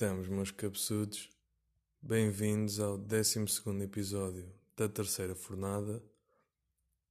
estamos, 0.00 0.28
meus 0.28 0.50
cabeçudos? 0.50 1.28
Bem-vindos 2.00 2.80
ao 2.80 2.96
12 2.96 3.44
episódio 3.82 4.50
da 4.74 4.88
terceira 4.88 5.34
fornada. 5.34 6.02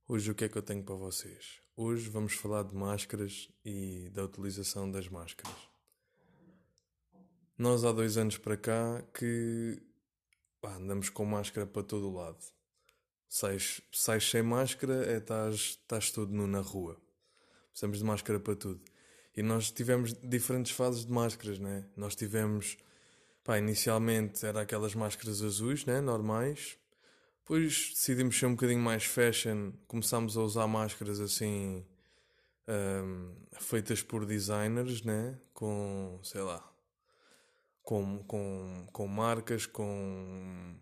Hoje, 0.08 0.32
o 0.32 0.34
que 0.34 0.46
é 0.46 0.50
que 0.50 0.58
eu 0.58 0.64
tenho 0.64 0.82
para 0.82 0.96
vocês? 0.96 1.62
Hoje 1.76 2.10
vamos 2.10 2.34
falar 2.34 2.64
de 2.64 2.74
máscaras 2.74 3.48
e 3.64 4.10
da 4.12 4.24
utilização 4.24 4.90
das 4.90 5.08
máscaras. 5.08 5.56
Nós, 7.56 7.86
há 7.86 7.92
dois 7.92 8.18
anos 8.18 8.40
para 8.40 8.58
cá, 8.58 9.04
que 9.14 9.80
pá, 10.60 10.74
andamos 10.74 11.12
com 11.12 11.24
máscara 11.26 11.68
para 11.68 11.84
todo 11.84 12.10
o 12.10 12.16
lado. 12.16 12.44
Sais, 13.28 13.84
sais 13.92 14.28
sem 14.28 14.42
máscara, 14.42 15.06
é 15.06 15.18
estás, 15.18 15.54
estás 15.54 16.10
todo 16.10 16.34
nu 16.34 16.48
na 16.48 16.62
rua. 16.62 17.00
Precisamos 17.68 18.00
de 18.00 18.04
máscara 18.04 18.40
para 18.40 18.56
tudo. 18.56 18.82
E 19.36 19.44
nós 19.44 19.72
tivemos 19.72 20.14
diferentes 20.14 20.72
fases 20.72 21.06
de 21.06 21.12
máscaras, 21.12 21.60
né? 21.60 21.86
Nós 21.96 22.16
tivemos, 22.16 22.78
pá, 23.44 23.58
inicialmente 23.58 24.46
era 24.46 24.62
aquelas 24.62 24.96
máscaras 24.96 25.42
azuis, 25.42 25.86
né? 25.86 26.02
Normais. 26.02 26.78
Depois 27.40 27.92
decidimos 27.96 28.38
ser 28.38 28.46
um 28.46 28.52
bocadinho 28.52 28.80
mais 28.80 29.06
fashion, 29.06 29.72
começámos 29.88 30.38
a 30.38 30.42
usar 30.42 30.68
máscaras 30.68 31.20
assim, 31.20 31.84
um, 32.68 33.36
feitas 33.60 34.04
por 34.04 34.26
designers, 34.26 35.02
né? 35.04 35.40
Com, 35.54 36.20
sei 36.24 36.42
lá, 36.42 36.64
com, 37.82 38.24
com, 38.26 38.88
com 38.92 39.08
marcas, 39.08 39.66
com, 39.66 40.76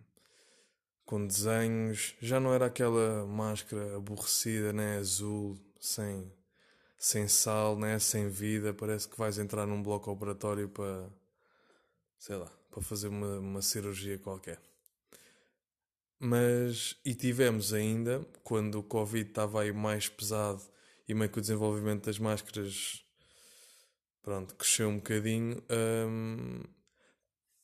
com 1.05 1.25
desenhos. 1.25 2.15
Já 2.21 2.39
não 2.39 2.53
era 2.53 2.65
aquela 2.65 3.25
máscara 3.25 3.95
aborrecida, 3.95 4.73
né? 4.73 4.97
Azul, 4.97 5.57
sem 5.79 6.29
sem 6.97 7.27
sal, 7.27 7.77
né? 7.77 7.99
sem 7.99 8.29
vida, 8.29 8.73
parece 8.73 9.07
que 9.07 9.17
vais 9.17 9.37
entrar 9.37 9.67
num 9.67 9.83
bloco 9.83 10.11
operatório 10.11 10.67
para, 10.67 11.09
sei 12.17 12.35
lá, 12.35 12.51
para 12.71 12.81
fazer 12.81 13.07
uma, 13.07 13.39
uma 13.39 13.61
cirurgia 13.61 14.17
qualquer. 14.17 14.59
Mas, 16.19 16.95
e 17.05 17.13
tivemos 17.13 17.73
ainda, 17.73 18.25
quando 18.43 18.79
o 18.79 18.83
Covid 18.83 19.29
estava 19.29 19.61
aí 19.61 19.71
mais 19.71 20.09
pesado 20.09 20.61
e 21.07 21.13
meio 21.13 21.29
que 21.29 21.37
o 21.37 21.41
desenvolvimento 21.41 22.05
das 22.05 22.17
máscaras, 22.17 23.05
pronto, 24.23 24.55
cresceu 24.55 24.89
um 24.89 24.97
bocadinho, 24.97 25.63
hum, 26.09 26.63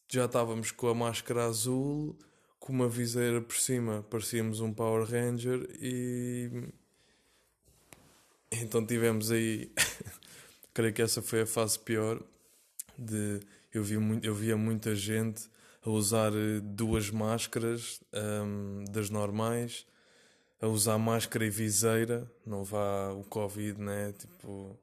já 0.08 0.26
estávamos 0.26 0.72
com 0.72 0.88
a 0.88 0.94
máscara 0.94 1.46
azul, 1.46 2.18
com 2.60 2.72
uma 2.72 2.88
viseira 2.88 3.42
por 3.42 3.56
cima, 3.56 4.04
parecíamos 4.04 4.60
um 4.60 4.72
Power 4.72 5.10
Ranger 5.10 5.68
e 5.82 6.72
então 8.62 8.86
tivemos 8.86 9.32
aí, 9.32 9.72
creio 10.74 10.94
que 10.94 11.02
essa 11.02 11.22
foi 11.22 11.42
a 11.42 11.46
fase 11.46 11.80
pior, 11.80 12.22
de 12.98 13.40
eu, 13.74 13.84
vi 13.84 13.98
muito, 13.98 14.26
eu 14.26 14.36
via 14.36 14.56
muita 14.56 14.96
gente 14.96 15.50
a 15.82 15.90
usar 15.90 16.32
eh, 16.34 16.60
duas 16.62 17.10
máscaras 17.10 18.00
um, 18.14 18.86
das 18.92 19.10
normais, 19.10 19.86
a 20.62 20.68
usar 20.68 20.98
máscara 20.98 21.46
e 21.46 21.50
viseira, 21.50 22.32
não 22.46 22.64
vá 22.64 23.12
o 23.12 23.24
Covid, 23.24 23.80
né? 23.82 24.14
Tipo, 24.14 24.80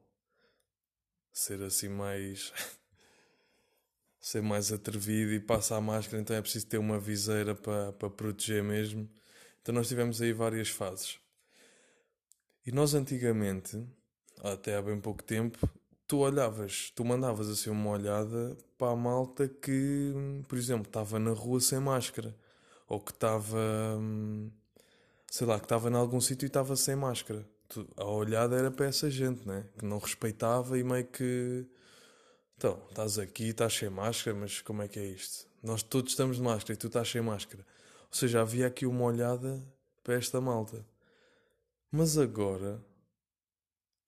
ser 1.31 1.61
assim 1.63 1.89
mais. 1.89 2.53
ser 4.19 4.41
mais 4.41 4.71
atrevido 4.71 5.33
e 5.33 5.39
passa 5.39 5.75
a 5.75 5.81
máscara, 5.81 6.21
então 6.21 6.35
é 6.35 6.41
preciso 6.41 6.67
ter 6.67 6.77
uma 6.77 6.99
viseira 6.99 7.55
para, 7.55 7.91
para 7.93 8.09
proteger 8.09 8.63
mesmo. 8.63 9.09
Então 9.61 9.73
nós 9.73 9.87
tivemos 9.87 10.21
aí 10.21 10.31
várias 10.31 10.69
fases. 10.69 11.19
E 12.65 12.71
nós 12.71 12.93
antigamente, 12.93 13.83
até 14.43 14.75
há 14.75 14.81
bem 14.81 14.99
pouco 14.99 15.23
tempo, 15.23 15.57
tu 16.07 16.19
olhavas, 16.19 16.91
tu 16.93 17.03
mandavas 17.03 17.49
assim 17.49 17.69
uma 17.69 17.89
olhada 17.91 18.57
para 18.77 18.91
a 18.91 18.95
malta 18.95 19.47
que, 19.47 20.13
por 20.47 20.57
exemplo, 20.57 20.85
estava 20.85 21.17
na 21.17 21.31
rua 21.31 21.59
sem 21.59 21.79
máscara. 21.79 22.35
Ou 22.87 22.99
que 22.99 23.11
estava, 23.11 23.57
sei 25.29 25.47
lá, 25.47 25.57
que 25.57 25.65
estava 25.65 25.89
em 25.89 25.95
algum 25.95 26.19
sítio 26.19 26.45
e 26.45 26.47
estava 26.47 26.75
sem 26.75 26.95
máscara. 26.95 27.47
a 27.95 28.05
olhada 28.05 28.57
era 28.57 28.69
para 28.69 28.87
essa 28.87 29.09
gente, 29.09 29.47
né? 29.47 29.65
Que 29.79 29.85
não 29.85 29.97
respeitava 29.97 30.77
e 30.77 30.83
meio 30.83 31.05
que. 31.05 31.65
Então, 32.57 32.79
estás 32.89 33.17
aqui, 33.17 33.45
estás 33.45 33.73
sem 33.73 33.89
máscara, 33.89 34.37
mas 34.37 34.61
como 34.61 34.81
é 34.81 34.87
que 34.87 34.99
é 34.99 35.05
isto? 35.05 35.47
Nós 35.63 35.81
todos 35.81 36.11
estamos 36.11 36.37
de 36.37 36.43
máscara 36.43 36.73
e 36.73 36.77
tu 36.77 36.87
estás 36.87 37.09
sem 37.09 37.21
máscara. 37.21 37.65
Ou 38.09 38.13
seja, 38.17 38.41
havia 38.41 38.67
aqui 38.67 38.85
uma 38.85 39.05
olhada 39.05 39.63
para 40.03 40.15
esta 40.15 40.41
malta. 40.41 40.85
Mas 41.91 42.17
agora, 42.17 42.81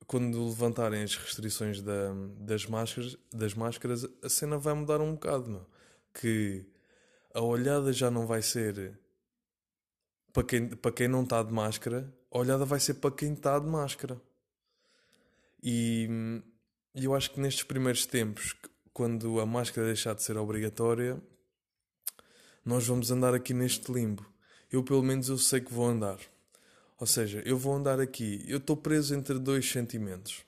quando 0.08 0.48
levantarem 0.48 1.04
as 1.04 1.16
restrições 1.16 1.82
da, 1.82 2.14
das, 2.38 2.66
máscaras, 2.66 3.18
das 3.32 3.54
máscaras, 3.54 4.08
a 4.22 4.30
cena 4.30 4.58
vai 4.58 4.74
mudar 4.74 5.02
um 5.02 5.14
bocado. 5.14 5.66
Que 6.14 6.66
a 7.34 7.42
olhada 7.42 7.92
já 7.92 8.10
não 8.10 8.26
vai 8.26 8.42
ser 8.42 8.98
para 10.32 10.44
quem, 10.44 10.70
para 10.70 10.92
quem 10.92 11.08
não 11.08 11.24
está 11.24 11.44
de 11.44 11.52
máscara, 11.52 12.12
a 12.32 12.38
olhada 12.38 12.66
vai 12.66 12.80
ser 12.80 12.96
para 12.96 13.14
quem 13.14 13.34
está 13.34 13.60
de 13.60 13.68
máscara. 13.68 14.20
E 15.62 16.08
eu 16.96 17.14
acho 17.14 17.32
que 17.32 17.40
nestes 17.40 17.64
primeiros 17.64 18.06
tempos, 18.06 18.56
quando 18.94 19.40
a 19.40 19.46
máscara 19.46 19.88
deixar 19.88 20.14
de 20.16 20.24
ser 20.24 20.38
obrigatória, 20.38 21.22
nós 22.66 22.88
vamos 22.88 23.12
andar 23.12 23.34
aqui 23.34 23.54
neste 23.54 23.92
limbo. 23.92 24.26
Eu, 24.72 24.84
pelo 24.84 25.04
menos, 25.04 25.30
eu 25.30 25.38
sei 25.38 25.62
que 25.62 25.74
vou 25.74 25.86
andar. 25.88 26.20
Ou 27.03 27.08
seja, 27.08 27.41
eu 27.46 27.58
vou 27.58 27.75
andar 27.75 28.00
aqui, 28.00 28.46
eu 28.47 28.59
estou 28.59 28.78
preso 28.78 29.14
entre 29.14 29.38
dois 29.38 29.69
sentimentos. 29.69 30.46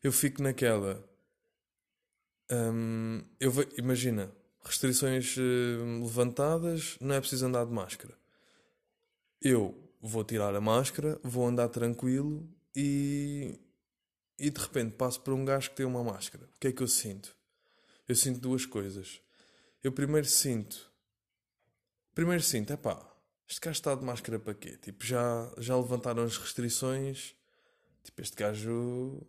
Eu 0.00 0.12
fico 0.12 0.40
naquela. 0.40 1.04
Hum, 2.48 3.20
eu 3.40 3.52
imagina, 3.76 4.30
restrições 4.62 5.36
hum, 5.36 6.04
levantadas, 6.04 6.96
não 7.00 7.12
é 7.12 7.18
preciso 7.18 7.44
andar 7.44 7.66
de 7.66 7.72
máscara. 7.72 8.16
Eu 9.42 9.76
vou 10.00 10.22
tirar 10.22 10.54
a 10.54 10.60
máscara, 10.60 11.18
vou 11.24 11.44
andar 11.44 11.68
tranquilo 11.70 12.48
e, 12.76 13.58
e 14.38 14.48
de 14.48 14.60
repente 14.60 14.94
passo 14.94 15.20
por 15.22 15.34
um 15.34 15.44
gajo 15.44 15.70
que 15.70 15.76
tem 15.76 15.86
uma 15.86 16.04
máscara. 16.04 16.44
O 16.54 16.60
que 16.60 16.68
é 16.68 16.72
que 16.72 16.84
eu 16.84 16.88
sinto? 16.88 17.34
Eu 18.06 18.14
sinto 18.14 18.38
duas 18.38 18.64
coisas. 18.64 19.20
Eu 19.82 19.90
primeiro 19.90 20.28
sinto. 20.28 20.88
Primeiro 22.14 22.44
sinto, 22.44 22.72
é 22.72 22.76
pá, 22.76 23.09
este 23.50 23.60
gajo 23.60 23.78
está 23.78 23.94
de 23.96 24.04
máscara 24.04 24.38
para 24.38 24.54
quê? 24.54 24.76
Tipo, 24.76 25.04
já, 25.04 25.52
já 25.58 25.76
levantaram 25.76 26.22
as 26.22 26.38
restrições. 26.38 27.34
Tipo, 28.04 28.22
este 28.22 28.36
gajo. 28.36 29.26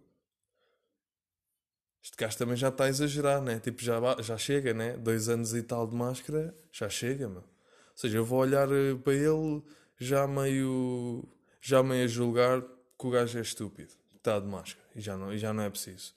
Este 2.04 2.16
gajo 2.16 2.38
também 2.38 2.56
já 2.56 2.70
está 2.70 2.84
a 2.84 2.90
exagerar, 2.90 3.42
né? 3.42 3.60
Tipo, 3.60 3.81
já, 3.81 4.00
já 4.22 4.38
chega, 4.38 4.76
né? 4.76 4.96
Dois 4.96 5.28
anos 5.28 5.56
e 5.56 5.64
tal 5.64 5.88
de 5.88 5.96
máscara, 5.96 6.56
já 6.72 6.88
chega, 6.88 7.28
meu. 7.28 7.42
Ou 7.42 7.48
seja, 7.96 8.20
eu 8.20 8.24
vou 8.24 8.40
olhar 8.40 8.72
eh, 8.72 8.94
para 8.94 9.14
ele 9.14 9.64
já 9.98 10.28
meio. 10.28 11.28
já 11.60 11.81
meio 11.81 12.06
a 12.06 12.08
julgar 12.08 12.62
que 12.62 13.08
o 13.08 13.10
gajo 13.10 13.40
é 13.40 13.42
estúpido, 13.42 13.92
está 14.16 14.40
de 14.40 14.46
máscara. 14.46 14.88
E 14.96 15.02
já 15.02 15.18
não, 15.18 15.34
e 15.34 15.40
já 15.40 15.52
não 15.52 15.64
é 15.64 15.70
preciso. 15.70 16.14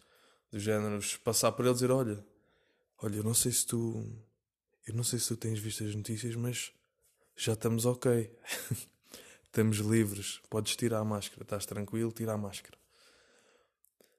Do 0.52 0.58
género, 0.58 1.00
passar 1.24 1.52
por 1.52 1.64
ele 1.64 1.72
e 1.72 1.74
dizer: 1.74 1.90
Olha, 1.90 2.22
olha, 2.98 3.16
eu 3.16 3.24
não 3.24 3.34
sei 3.34 3.50
se 3.50 3.66
tu. 3.66 4.04
Eu 4.86 4.94
não 4.94 5.04
sei 5.04 5.18
se 5.18 5.28
tu 5.28 5.36
tens 5.38 5.58
visto 5.58 5.82
as 5.84 5.94
notícias, 5.94 6.34
mas 6.36 6.70
já 7.36 7.52
estamos 7.52 7.86
ok. 7.86 8.30
estamos 9.44 9.78
livres. 9.78 10.40
Podes 10.48 10.76
tirar 10.76 11.00
a 11.00 11.04
máscara. 11.04 11.42
Estás 11.42 11.66
tranquilo, 11.66 12.12
tira 12.12 12.32
a 12.32 12.38
máscara. 12.38 12.76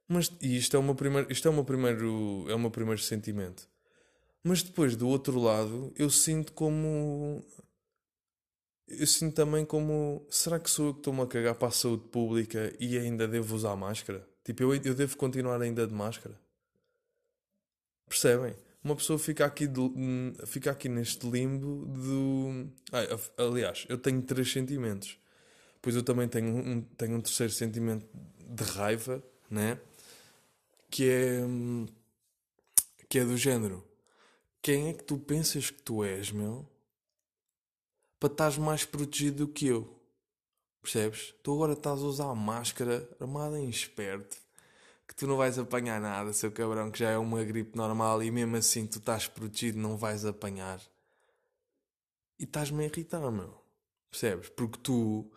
Mas 0.08 0.32
e 0.42 0.58
isto 0.58 0.76
é 0.78 0.80
o 0.80 0.84
meu 0.84 0.96
primeiro, 0.96 1.32
isto 1.32 1.48
é 1.48 1.52
meu 1.52 1.66
primeiro, 1.66 2.46
é 2.48 2.56
o 2.56 2.60
meu 2.60 2.72
primeiro 2.72 3.02
sentimento. 3.02 3.68
Mas 4.44 4.62
depois 4.62 4.96
do 4.96 5.08
outro 5.08 5.40
lado, 5.40 5.92
eu 5.96 6.10
sinto 6.10 6.54
como 6.54 7.44
eu 8.88 9.08
sinto 9.08 9.34
também 9.36 9.66
como 9.66 10.26
será 10.30 10.60
que 10.60 10.70
sou 10.70 10.88
eu 10.88 10.94
que 10.94 11.00
estou-me 11.00 11.22
a 11.22 11.28
cagar 11.28 11.56
para 11.56 11.70
a 11.70 11.72
saúde 11.72 12.08
pública 12.10 12.72
e 12.80 12.98
ainda 12.98 13.28
devo 13.28 13.56
usar 13.56 13.76
máscara? 13.76 14.28
Tipo, 14.44 14.64
eu, 14.64 14.76
eu 14.76 14.94
devo 14.94 15.18
continuar 15.18 15.60
ainda 15.60 15.88
de 15.88 15.94
máscara. 15.94 16.40
Percebem? 18.08 18.56
Uma 18.86 18.96
pessoa 18.96 19.18
fica 19.18 19.44
aqui, 19.44 19.66
de, 19.66 19.82
fica 20.46 20.70
aqui 20.70 20.88
neste 20.88 21.28
limbo 21.28 21.88
do. 21.88 22.70
Aliás, 23.36 23.84
eu 23.90 23.98
tenho 23.98 24.22
três 24.22 24.52
sentimentos. 24.52 25.18
Pois 25.82 25.96
eu 25.96 26.04
também 26.04 26.28
tenho 26.28 26.56
um, 26.56 26.82
tenho 26.82 27.18
um 27.18 27.22
terceiro 27.22 27.52
sentimento 27.52 28.06
de 28.48 28.64
raiva, 28.64 29.24
né? 29.50 29.80
Que 30.88 31.10
é. 31.10 31.42
Que 33.10 33.20
é 33.20 33.26
do 33.26 33.36
género. 33.36 33.84
Quem 34.62 34.90
é 34.90 34.94
que 34.94 35.04
tu 35.04 35.18
pensas 35.18 35.72
que 35.72 35.82
tu 35.82 36.04
és, 36.04 36.32
meu? 36.32 36.64
Para 38.20 38.32
estás 38.32 38.56
mais 38.56 38.86
protegido 38.86 39.48
do 39.48 39.52
que 39.52 39.66
eu. 39.66 40.00
Percebes? 40.80 41.34
Tu 41.42 41.52
agora 41.52 41.74
estás 41.74 42.02
a 42.02 42.06
usar 42.06 42.30
a 42.30 42.36
máscara 42.36 43.10
armada 43.20 43.60
em 43.60 43.68
esperto 43.68 44.45
que 45.08 45.16
tu 45.16 45.28
não 45.28 45.38
vais 45.38 45.58
apanhar 45.58 46.02
nada, 46.02 46.34
seu 46.34 46.52
cabrão, 46.52 46.92
que 46.92 47.00
já 47.00 47.12
é 47.12 47.18
uma 47.18 47.44
gripe 47.44 47.78
normal 47.78 48.24
e 48.24 48.32
mesmo 48.32 48.56
assim 48.56 48.86
tu 48.88 49.00
estás 49.00 49.28
protegido, 49.28 49.78
não 49.78 49.98
vais 49.98 50.26
apanhar. 50.26 50.82
E 52.40 52.44
estás-me 52.44 52.84
a 52.84 52.88
irritar, 52.88 53.32
meu. 53.32 53.62
Percebes? 54.10 54.50
Porque 54.50 54.80
tu 54.80 55.32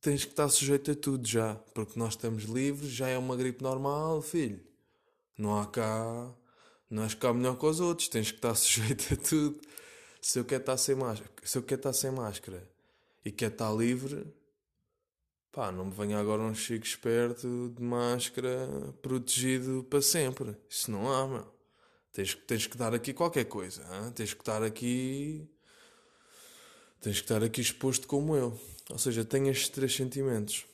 tens 0.00 0.24
que 0.24 0.32
estar 0.32 0.48
sujeito 0.48 0.90
a 0.90 0.94
tudo 0.94 1.26
já. 1.26 1.54
Porque 1.74 1.98
nós 1.98 2.14
estamos 2.14 2.44
livres, 2.44 2.90
já 2.90 3.08
é 3.08 3.16
uma 3.16 3.36
gripe 3.36 3.62
normal, 3.62 4.20
filho. 4.20 4.60
Não 5.38 5.58
há 5.58 5.66
cá. 5.66 6.34
Não 6.90 7.02
és 7.02 7.14
cá 7.14 7.32
melhor 7.32 7.58
que 7.58 7.66
os 7.66 7.80
outros, 7.80 8.08
tens 8.08 8.30
que 8.30 8.36
estar 8.36 8.54
sujeito 8.54 9.14
a 9.14 9.16
tudo. 9.16 9.60
Se 10.20 10.38
eu 10.38 10.44
quero 10.44 10.62
estar 10.62 10.76
sem 10.76 10.94
máscara, 10.94 11.30
se 11.42 11.58
eu 11.58 11.62
quero 11.62 11.80
estar 11.80 11.92
sem 11.92 12.10
máscara 12.10 12.68
e 13.24 13.30
quero 13.30 13.52
estar 13.52 13.72
livre, 13.72 14.26
pá, 15.54 15.70
não 15.70 15.86
me 15.86 15.92
venha 15.92 16.18
agora 16.18 16.42
um 16.42 16.54
chico 16.54 16.84
esperto 16.84 17.72
de 17.76 17.82
máscara 17.82 18.68
protegido 19.00 19.86
para 19.88 20.02
sempre. 20.02 20.56
Isso 20.68 20.90
não 20.90 21.10
há, 21.10 21.28
meu. 21.28 21.54
Tens, 22.12 22.34
tens 22.46 22.66
que 22.66 22.76
dar 22.76 22.92
aqui 22.92 23.12
qualquer 23.12 23.44
coisa, 23.44 23.82
hein? 23.82 24.12
tens 24.12 24.34
que 24.34 24.40
estar 24.40 24.62
aqui. 24.62 25.48
Tens 27.00 27.16
que 27.18 27.24
estar 27.24 27.42
aqui 27.42 27.60
exposto 27.60 28.08
como 28.08 28.34
eu. 28.34 28.58
Ou 28.90 28.98
seja, 28.98 29.24
tenho 29.24 29.48
estes 29.50 29.68
três 29.68 29.94
sentimentos. 29.94 30.66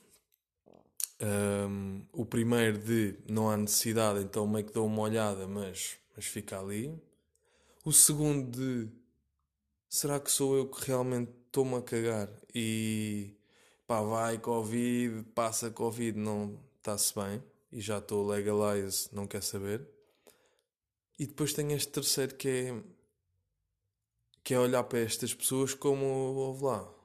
Um, 1.20 2.02
o 2.12 2.24
primeiro 2.24 2.78
de 2.78 3.16
não 3.28 3.50
há 3.50 3.56
necessidade, 3.56 4.20
então 4.20 4.46
meio 4.46 4.64
que 4.64 4.72
dou 4.72 4.86
uma 4.86 5.02
olhada, 5.02 5.46
mas, 5.46 5.98
mas 6.16 6.24
fica 6.24 6.58
ali. 6.58 6.94
O 7.84 7.92
segundo 7.92 8.50
de 8.50 8.88
será 9.88 10.18
que 10.18 10.30
sou 10.30 10.56
eu 10.56 10.66
que 10.66 10.86
realmente 10.86 11.30
estou-me 11.46 11.76
a 11.76 11.82
cagar 11.82 12.30
e 12.54 13.34
pá, 13.90 14.02
vai 14.02 14.38
Covid, 14.38 15.24
passa 15.34 15.70
Covid, 15.70 16.16
não 16.16 16.56
está-se 16.76 17.12
bem 17.14 17.42
e 17.72 17.80
já 17.80 17.98
estou 17.98 18.24
legalize, 18.24 19.08
não 19.12 19.26
quer 19.26 19.42
saber. 19.42 19.84
E 21.18 21.26
depois 21.26 21.52
tem 21.52 21.72
este 21.72 21.90
terceiro 21.90 22.36
que 22.36 22.48
é 22.48 22.82
que 24.44 24.54
é 24.54 24.58
olhar 24.60 24.84
para 24.84 25.00
estas 25.00 25.34
pessoas 25.34 25.74
como 25.74 26.04
ouve 26.06 26.64
lá 26.64 27.00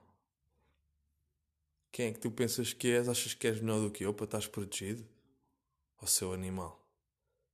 quem 1.91 2.07
é 2.07 2.11
que 2.11 2.19
tu 2.19 2.29
pensas 2.29 2.73
que 2.73 2.89
és? 2.89 3.07
Achas 3.07 3.33
que 3.33 3.47
és 3.47 3.61
melhor 3.61 3.79
do 3.79 3.89
que 3.89 4.03
eu 4.05 4.13
para 4.13 4.25
estás 4.25 4.45
protegido? 4.45 5.07
Ó 6.01 6.05
seu 6.05 6.33
animal. 6.33 6.85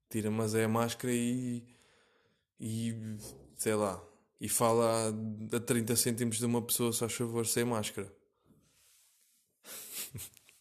Tira, 0.09 0.31
mas 0.31 0.55
é 0.55 0.63
a 0.63 0.67
máscara 0.67 1.13
e. 1.13 1.63
e. 2.59 2.95
sei 3.55 3.75
lá. 3.75 4.03
E 4.39 4.49
fala 4.49 5.13
a 5.53 5.59
30 5.59 5.95
cêntimos 5.95 6.39
de 6.39 6.45
uma 6.47 6.59
pessoa, 6.59 6.91
se 6.91 6.99
faz 6.99 7.13
favor, 7.13 7.45
sem 7.45 7.63
máscara. 7.63 8.11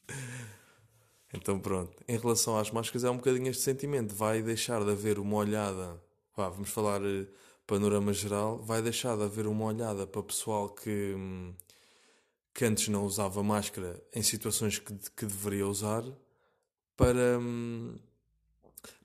então 1.32 1.58
pronto. 1.58 1.96
Em 2.08 2.18
relação 2.18 2.58
às 2.58 2.70
máscaras, 2.70 3.04
é 3.04 3.10
um 3.10 3.16
bocadinho 3.16 3.48
este 3.48 3.62
sentimento. 3.62 4.14
Vai 4.14 4.42
deixar 4.42 4.84
de 4.84 4.90
haver 4.90 5.18
uma 5.18 5.36
olhada. 5.36 6.00
Vá, 6.36 6.48
vamos 6.48 6.70
falar 6.70 7.02
eh, 7.02 7.26
panorama 7.66 8.12
geral. 8.12 8.62
Vai 8.62 8.82
deixar 8.82 9.16
de 9.16 9.24
haver 9.24 9.46
uma 9.46 9.66
olhada 9.66 10.06
para 10.06 10.22
pessoal 10.22 10.68
que. 10.68 11.14
Hum, 11.16 11.54
que 12.54 12.64
antes 12.64 12.88
não 12.88 13.04
usava 13.04 13.42
máscara 13.42 14.02
em 14.14 14.22
situações 14.22 14.78
que, 14.78 14.92
que 15.16 15.26
deveria 15.26 15.66
usar, 15.66 16.04
para, 16.96 17.38
hum, 17.38 17.98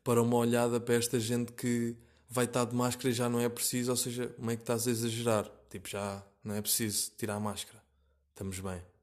para 0.04 0.22
uma 0.22 0.38
olhada 0.38 0.80
para 0.80 0.96
esta 0.96 1.20
gente 1.20 1.54
que 1.54 1.96
vai 2.30 2.46
estar 2.46 2.66
de 2.66 2.76
máscara 2.76 3.10
e 3.10 3.14
já 3.14 3.30
não 3.30 3.40
é 3.40 3.48
preciso, 3.48 3.92
ou 3.92 3.98
seja, 3.98 4.28
como 4.28 4.52
é 4.52 4.56
que 4.56 4.64
estás 4.64 4.88
a 4.88 4.92
exagerar? 4.92 5.50
Tipo, 5.70 5.88
já 5.88 6.24
não 6.44 6.56
é 6.56 6.62
preciso 6.62 7.12
tirar 7.18 7.36
a 7.36 7.40
máscara. 7.40 7.82
Estamos 8.32 8.60
bem. 8.60 8.95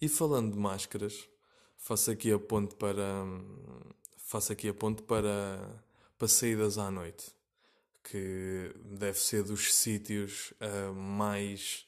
E 0.00 0.08
falando 0.08 0.52
de 0.52 0.58
máscaras, 0.58 1.28
faço 1.76 2.10
aqui 2.10 2.32
a 2.32 2.38
ponte 2.38 2.74
para 2.74 3.04
faço 4.16 4.52
aqui 4.52 4.68
a 4.68 4.72
ponte 4.72 5.02
para, 5.02 5.84
para 6.16 6.28
saídas 6.28 6.78
à 6.78 6.90
noite, 6.90 7.26
que 8.02 8.72
deve 8.82 9.18
ser 9.18 9.42
dos 9.42 9.74
sítios 9.74 10.52
uh, 10.52 10.94
mais 10.94 11.84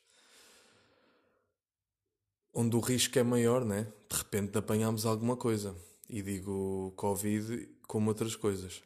onde 2.52 2.76
o 2.76 2.80
risco 2.80 3.18
é 3.18 3.22
maior, 3.22 3.64
né? 3.64 3.90
De 4.10 4.16
repente 4.16 4.58
apanhamos 4.58 5.06
alguma 5.06 5.36
coisa. 5.36 5.74
E 6.06 6.20
digo 6.20 6.92
Covid 6.96 7.66
como 7.86 8.10
outras 8.10 8.36
coisas. 8.36 8.82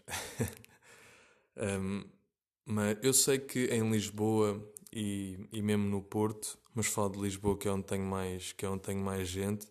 um, 1.56 2.05
mas 2.64 2.99
eu 3.02 3.12
sei 3.12 3.38
que 3.40 3.67
em 3.67 3.90
Lisboa 3.90 4.62
e, 4.97 5.39
e 5.53 5.61
mesmo 5.61 5.87
no 5.91 6.01
Porto, 6.01 6.59
mas 6.75 6.87
falo 6.87 7.11
de 7.11 7.21
Lisboa 7.21 7.59
que 7.59 7.69
é 7.69 7.71
onde 7.71 7.85
tenho 7.85 8.07
mais, 8.07 8.53
que 8.53 8.65
é 8.65 8.69
onde 8.69 8.83
tenho 8.83 8.99
mais 8.99 9.29
gente, 9.29 9.69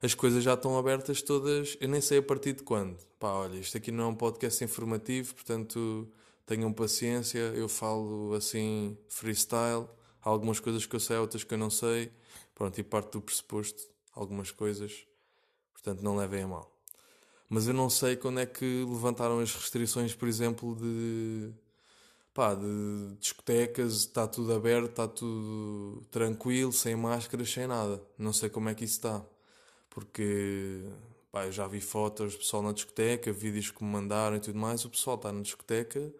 as 0.00 0.14
coisas 0.14 0.44
já 0.44 0.54
estão 0.54 0.78
abertas 0.78 1.20
todas, 1.20 1.76
eu 1.80 1.88
nem 1.88 2.00
sei 2.00 2.18
a 2.18 2.22
partir 2.22 2.52
de 2.52 2.62
quando. 2.62 2.96
Pá, 3.18 3.32
olha, 3.32 3.56
isto 3.58 3.76
aqui 3.76 3.90
não 3.90 4.04
é 4.04 4.06
um 4.06 4.14
podcast 4.14 4.62
informativo, 4.62 5.34
portanto 5.34 6.08
tenham 6.46 6.72
paciência, 6.72 7.38
eu 7.38 7.68
falo 7.68 8.32
assim 8.32 8.96
freestyle, 9.08 9.88
há 10.22 10.28
algumas 10.30 10.60
coisas 10.60 10.86
que 10.86 10.94
eu 10.94 11.00
sei, 11.00 11.16
outras 11.16 11.42
que 11.42 11.52
eu 11.52 11.58
não 11.58 11.68
sei. 11.68 12.12
Pronto, 12.54 12.78
e 12.78 12.84
parte 12.84 13.12
do 13.12 13.20
pressuposto, 13.20 13.82
algumas 14.12 14.52
coisas, 14.52 15.04
portanto 15.72 16.00
não 16.00 16.16
levem 16.16 16.44
a 16.44 16.46
mal. 16.46 16.72
Mas 17.48 17.66
eu 17.66 17.74
não 17.74 17.90
sei 17.90 18.14
quando 18.16 18.38
é 18.38 18.46
que 18.46 18.64
levantaram 18.88 19.40
as 19.40 19.52
restrições, 19.52 20.14
por 20.14 20.28
exemplo, 20.28 20.76
de 20.76 21.52
pá, 22.38 22.54
de 22.54 23.16
discotecas, 23.18 23.94
está 23.94 24.26
tudo 24.28 24.52
aberto, 24.54 24.90
está 24.90 25.08
tudo 25.08 26.06
tranquilo, 26.10 26.72
sem 26.72 26.94
máscaras, 26.94 27.50
sem 27.50 27.66
nada. 27.66 28.00
Não 28.16 28.32
sei 28.32 28.48
como 28.48 28.68
é 28.68 28.74
que 28.74 28.84
isso 28.84 28.94
está. 28.94 29.24
Porque 29.90 30.84
pá, 31.32 31.46
eu 31.46 31.52
já 31.52 31.66
vi 31.66 31.80
fotos 31.80 32.34
do 32.34 32.38
pessoal 32.38 32.62
na 32.62 32.72
discoteca, 32.72 33.32
vídeos 33.32 33.70
que 33.72 33.82
me 33.82 33.90
mandaram 33.90 34.36
e 34.36 34.40
tudo 34.40 34.58
mais. 34.58 34.84
O 34.84 34.90
pessoal 34.90 35.16
está 35.16 35.32
na 35.32 35.42
discoteca 35.42 36.12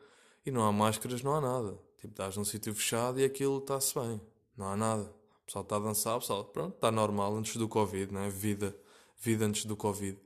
e 0.45 0.51
não 0.51 0.67
há 0.67 0.73
máscaras, 0.73 1.23
não 1.23 1.35
há 1.35 1.41
nada. 1.41 1.79
Tipo, 1.99 2.13
estás 2.13 2.37
num 2.37 2.45
sítio 2.45 2.75
fechado 2.75 3.21
e 3.21 3.25
aquilo 3.25 3.59
está-se 3.59 3.95
bem. 3.95 4.21
Não 4.57 4.67
há 4.67 4.77
nada 4.77 5.19
pessoal 5.49 5.63
está 5.63 5.77
a 5.77 5.81
dançar, 5.81 6.17
o 6.17 6.21
pessoal, 6.21 6.45
pronto, 6.45 6.75
está 6.75 6.93
normal 6.93 7.35
antes 7.37 7.57
do 7.57 7.67
Covid, 7.67 8.13
não 8.13 8.21
é? 8.21 8.29
Vida, 8.29 8.77
vida 9.19 9.47
antes 9.47 9.65
do 9.65 9.77
Covid. 9.77 10.19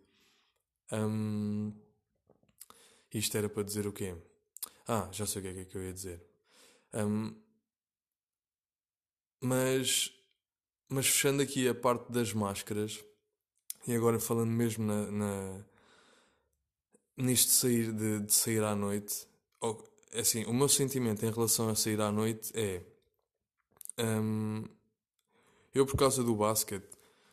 Um, 0.90 1.72
isto 3.14 3.36
era 3.38 3.48
para 3.48 3.62
dizer 3.62 3.86
o 3.86 3.92
quê? 3.92 4.16
Ah, 4.94 5.08
já 5.10 5.24
sei 5.24 5.40
o 5.40 5.42
que 5.42 5.60
é 5.60 5.64
que 5.64 5.74
eu 5.74 5.82
ia 5.82 5.92
dizer. 5.94 6.22
Um, 6.92 7.34
mas, 9.40 10.12
mas 10.86 11.06
fechando 11.06 11.42
aqui 11.42 11.66
a 11.66 11.74
parte 11.74 12.12
das 12.12 12.34
máscaras, 12.34 13.02
e 13.86 13.94
agora 13.94 14.20
falando 14.20 14.50
mesmo 14.50 14.84
na, 14.84 15.10
na 15.10 15.64
nisto 17.16 17.48
de 17.48 17.54
sair, 17.54 17.90
de, 17.90 18.20
de 18.20 18.34
sair 18.34 18.62
à 18.62 18.76
noite, 18.76 19.26
assim, 20.12 20.44
o 20.44 20.52
meu 20.52 20.68
sentimento 20.68 21.24
em 21.24 21.30
relação 21.30 21.70
a 21.70 21.74
sair 21.74 21.98
à 21.98 22.12
noite 22.12 22.52
é. 22.54 22.82
Um, 23.98 24.66
eu, 25.74 25.86
por 25.86 25.96
causa 25.96 26.22
do 26.22 26.36
basquete, 26.36 26.86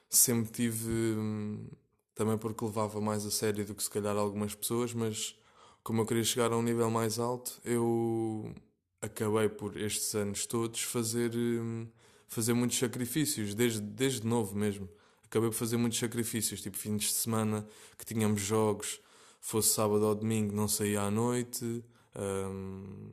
sempre 0.09 0.49
tive. 0.49 0.89
Hum, 0.89 1.67
também 2.15 2.37
porque 2.37 2.63
levava 2.63 3.01
mais 3.01 3.25
a 3.25 3.31
sério 3.31 3.65
do 3.65 3.75
que 3.75 3.83
se 3.83 3.89
calhar 3.89 4.15
algumas 4.15 4.55
pessoas, 4.55 4.93
mas 4.93 5.37
como 5.83 6.01
eu 6.01 6.05
queria 6.05 6.23
chegar 6.23 6.51
a 6.51 6.57
um 6.57 6.61
nível 6.61 6.89
mais 6.89 7.19
alto, 7.19 7.59
eu 7.63 8.53
acabei 9.01 9.49
por 9.49 9.77
estes 9.77 10.13
anos 10.15 10.45
todos 10.45 10.81
fazer, 10.81 11.31
hum, 11.35 11.87
fazer 12.27 12.53
muitos 12.53 12.77
sacrifícios, 12.77 13.55
desde, 13.55 13.81
desde 13.81 14.25
novo 14.25 14.55
mesmo. 14.55 14.89
Acabei 15.25 15.49
por 15.49 15.55
fazer 15.55 15.77
muitos 15.77 15.99
sacrifícios, 15.99 16.61
tipo 16.61 16.77
fins 16.77 17.03
de 17.03 17.13
semana 17.13 17.67
que 17.97 18.05
tínhamos 18.05 18.41
jogos, 18.41 18.99
fosse 19.39 19.69
sábado 19.69 20.05
ou 20.05 20.15
domingo, 20.15 20.55
não 20.55 20.67
saía 20.67 21.01
à 21.01 21.11
noite. 21.11 21.83
Um, 22.15 23.11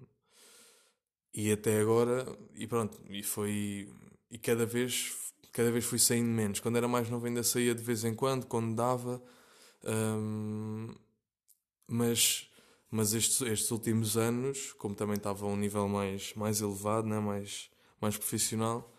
e 1.32 1.52
até 1.52 1.78
agora, 1.80 2.26
e 2.54 2.66
pronto, 2.66 2.98
e 3.10 3.22
foi 3.22 3.92
e 4.30 4.38
cada 4.38 4.66
vez, 4.66 5.14
cada 5.52 5.70
vez 5.70 5.84
fui 5.84 5.98
saindo 5.98 6.28
menos. 6.28 6.60
Quando 6.60 6.76
era 6.76 6.88
mais 6.88 7.08
novo 7.08 7.26
ainda 7.26 7.42
saía 7.42 7.74
de 7.74 7.82
vez 7.82 8.04
em 8.04 8.14
quando, 8.14 8.46
quando 8.46 8.74
dava, 8.74 9.22
um, 9.84 10.94
mas, 11.86 12.50
mas 12.90 13.14
estes, 13.14 13.40
estes 13.42 13.70
últimos 13.70 14.16
anos, 14.16 14.72
como 14.78 14.94
também 14.94 15.16
estava 15.16 15.44
a 15.44 15.48
um 15.48 15.56
nível 15.56 15.88
mais, 15.88 16.32
mais 16.34 16.60
elevado, 16.60 17.08
né? 17.08 17.18
mais, 17.18 17.70
mais 18.00 18.16
profissional, 18.16 18.92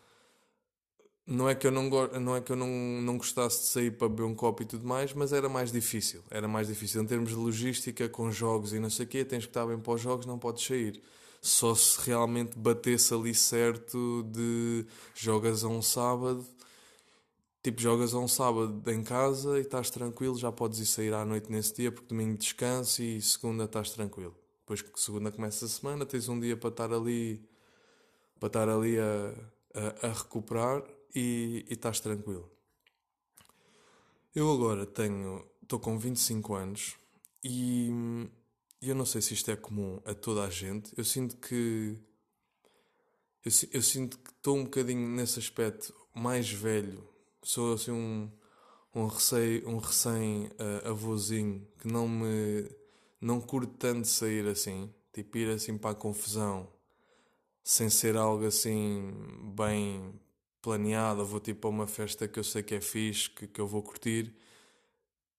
não 1.25 1.49
é 1.49 1.55
que 1.55 1.67
eu 1.67 1.71
não, 1.71 1.89
não, 2.19 2.35
é 2.35 2.41
que 2.41 2.51
eu 2.51 2.55
não, 2.55 2.67
não 2.67 3.17
gostasse 3.17 3.59
de 3.59 3.67
sair 3.67 3.91
para 3.91 4.07
beber 4.07 4.23
um 4.23 4.33
copo 4.33 4.63
e 4.63 4.65
tudo 4.65 4.87
mais, 4.87 5.13
mas 5.13 5.33
era 5.33 5.49
mais 5.49 5.71
difícil. 5.71 6.23
Era 6.31 6.47
mais 6.47 6.67
difícil 6.67 7.01
em 7.03 7.05
termos 7.05 7.29
de 7.29 7.35
logística, 7.35 8.07
com 8.07 8.31
jogos 8.31 8.71
e 8.71 8.79
não 8.79 8.89
sei 8.89 9.05
o 9.05 9.09
quê, 9.09 9.25
tens 9.25 9.43
que 9.43 9.49
estar 9.49 9.65
bem 9.65 9.77
para 9.77 9.93
os 9.93 10.01
jogos, 10.01 10.25
não 10.25 10.39
podes 10.39 10.65
sair 10.65 11.01
só 11.41 11.73
se 11.75 11.99
realmente 12.05 12.57
batesse 12.57 13.13
ali 13.13 13.33
certo 13.33 14.23
de 14.23 14.85
jogas 15.13 15.63
a 15.63 15.67
um 15.67 15.81
sábado, 15.81 16.45
tipo 17.67 17.81
jogas 17.81 18.13
a 18.13 18.19
um 18.19 18.29
sábado 18.29 18.81
em 18.89 19.03
casa 19.03 19.57
e 19.57 19.61
estás 19.61 19.89
tranquilo, 19.89 20.37
já 20.37 20.49
podes 20.53 20.79
ir 20.79 20.85
sair 20.85 21.13
à 21.13 21.25
noite 21.25 21.51
nesse 21.51 21.73
dia 21.75 21.91
porque 21.91 22.07
domingo 22.07 22.37
descanso 22.37 23.03
e 23.03 23.21
segunda 23.21 23.65
estás 23.65 23.89
tranquilo. 23.89 24.33
Depois 24.61 24.81
que 24.81 24.97
segunda 24.97 25.33
começa 25.33 25.65
a 25.65 25.67
semana, 25.67 26.05
tens 26.05 26.29
um 26.29 26.39
dia 26.39 26.55
para 26.55 26.69
estar 26.69 26.93
ali 26.93 27.45
para 28.39 28.47
estar 28.47 28.69
ali 28.69 28.97
a, 28.97 29.33
a, 29.73 30.07
a 30.07 30.13
recuperar 30.13 30.81
e, 31.13 31.65
e 31.67 31.73
estás 31.73 31.99
tranquilo. 31.99 32.49
Eu 34.33 34.49
agora 34.49 34.85
tenho, 34.85 35.45
estou 35.61 35.77
com 35.77 35.99
25 35.99 36.53
anos 36.53 36.95
e 37.43 37.89
eu 38.81 38.95
não 38.95 39.05
sei 39.05 39.21
se 39.21 39.33
isto 39.33 39.51
é 39.51 39.57
comum 39.57 39.99
a 40.05 40.13
toda 40.13 40.43
a 40.43 40.49
gente, 40.49 40.93
eu 40.97 41.03
sinto 41.03 41.35
que. 41.35 41.97
Eu, 43.43 43.51
eu 43.73 43.81
sinto 43.81 44.17
que 44.19 44.31
estou 44.31 44.55
um 44.55 44.63
bocadinho 44.63 45.05
nesse 45.05 45.37
aspecto 45.37 45.93
mais 46.13 46.49
velho. 46.49 47.16
Sou 47.43 47.73
assim 47.73 47.91
um, 47.91 48.31
um, 48.93 49.07
recém, 49.07 49.63
um 49.65 49.77
recém 49.77 50.47
uh, 50.47 50.89
avôzinho 50.89 51.67
que 51.79 51.87
não 51.87 52.07
me, 52.07 52.69
não 53.21 53.39
curto 53.39 53.73
tanto 53.77 54.07
sair 54.07 54.47
assim, 54.47 54.93
tipo 55.13 55.37
ir 55.37 55.49
assim 55.49 55.77
para 55.77 55.91
a 55.91 55.95
confusão, 55.95 56.67
sem 57.63 57.89
ser 57.89 58.17
algo 58.17 58.45
assim 58.45 59.13
bem 59.55 60.13
planeado, 60.61 61.25
vou 61.25 61.39
tipo 61.39 61.67
a 61.67 61.71
uma 61.71 61.87
festa 61.87 62.27
que 62.27 62.39
eu 62.39 62.43
sei 62.43 62.63
que 62.63 62.75
é 62.75 62.81
fixe, 62.81 63.29
que, 63.29 63.47
que 63.47 63.61
eu 63.61 63.67
vou 63.67 63.81
curtir. 63.81 64.33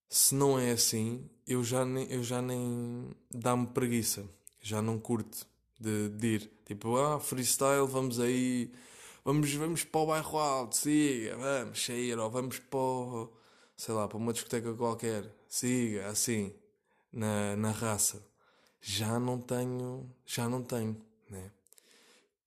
Se 0.08 0.34
não 0.34 0.58
é 0.58 0.70
assim, 0.70 1.28
eu 1.46 1.62
já 1.62 1.84
nem, 1.84 2.10
eu 2.10 2.22
já 2.22 2.40
nem 2.40 3.10
dá-me 3.30 3.66
preguiça, 3.66 4.24
já 4.60 4.80
não 4.80 4.98
curto 4.98 5.46
de, 5.78 6.08
de 6.10 6.26
ir. 6.26 6.50
Tipo, 6.66 6.96
ah, 6.96 7.20
freestyle, 7.20 7.86
vamos 7.86 8.20
aí, 8.20 8.70
vamos, 9.24 9.52
vamos 9.54 9.84
para 9.84 10.00
o 10.00 10.06
bairro 10.06 10.38
alto, 10.38 10.76
siga, 10.76 11.36
vamos 11.36 11.84
sair, 11.84 12.18
ou 12.18 12.30
vamos 12.30 12.58
para, 12.58 13.28
sei 13.76 13.94
lá, 13.94 14.08
para 14.08 14.18
uma 14.18 14.32
discoteca 14.32 14.72
qualquer, 14.74 15.24
siga, 15.48 16.08
assim, 16.08 16.54
na, 17.12 17.56
na 17.56 17.70
raça. 17.70 18.24
Já 18.80 19.18
não 19.18 19.40
tenho, 19.40 20.08
já 20.24 20.48
não 20.48 20.62
tenho, 20.62 20.96
né? 21.28 21.50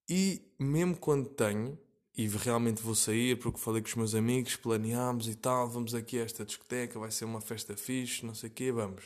E 0.08 0.42
mesmo 0.58 0.96
quando 0.96 1.28
tenho, 1.28 1.78
e 2.16 2.26
realmente 2.28 2.82
vou 2.82 2.94
sair 2.94 3.38
porque 3.38 3.58
falei 3.58 3.80
com 3.80 3.88
os 3.88 3.94
meus 3.94 4.14
amigos, 4.14 4.56
planeámos 4.56 5.28
e 5.28 5.34
tal, 5.34 5.68
vamos 5.68 5.94
aqui 5.94 6.18
a 6.18 6.24
esta 6.24 6.44
discoteca, 6.44 6.98
vai 6.98 7.10
ser 7.10 7.24
uma 7.24 7.40
festa 7.40 7.76
fixe, 7.76 8.26
não 8.26 8.34
sei 8.34 8.50
o 8.50 8.52
quê, 8.52 8.70
vamos. 8.70 9.04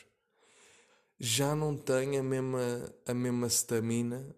Já 1.18 1.54
não 1.54 1.76
tenho 1.76 2.20
a 2.20 2.22
mesma, 2.22 2.94
a 3.06 3.14
mesma 3.14 3.46
stamina 3.48 4.34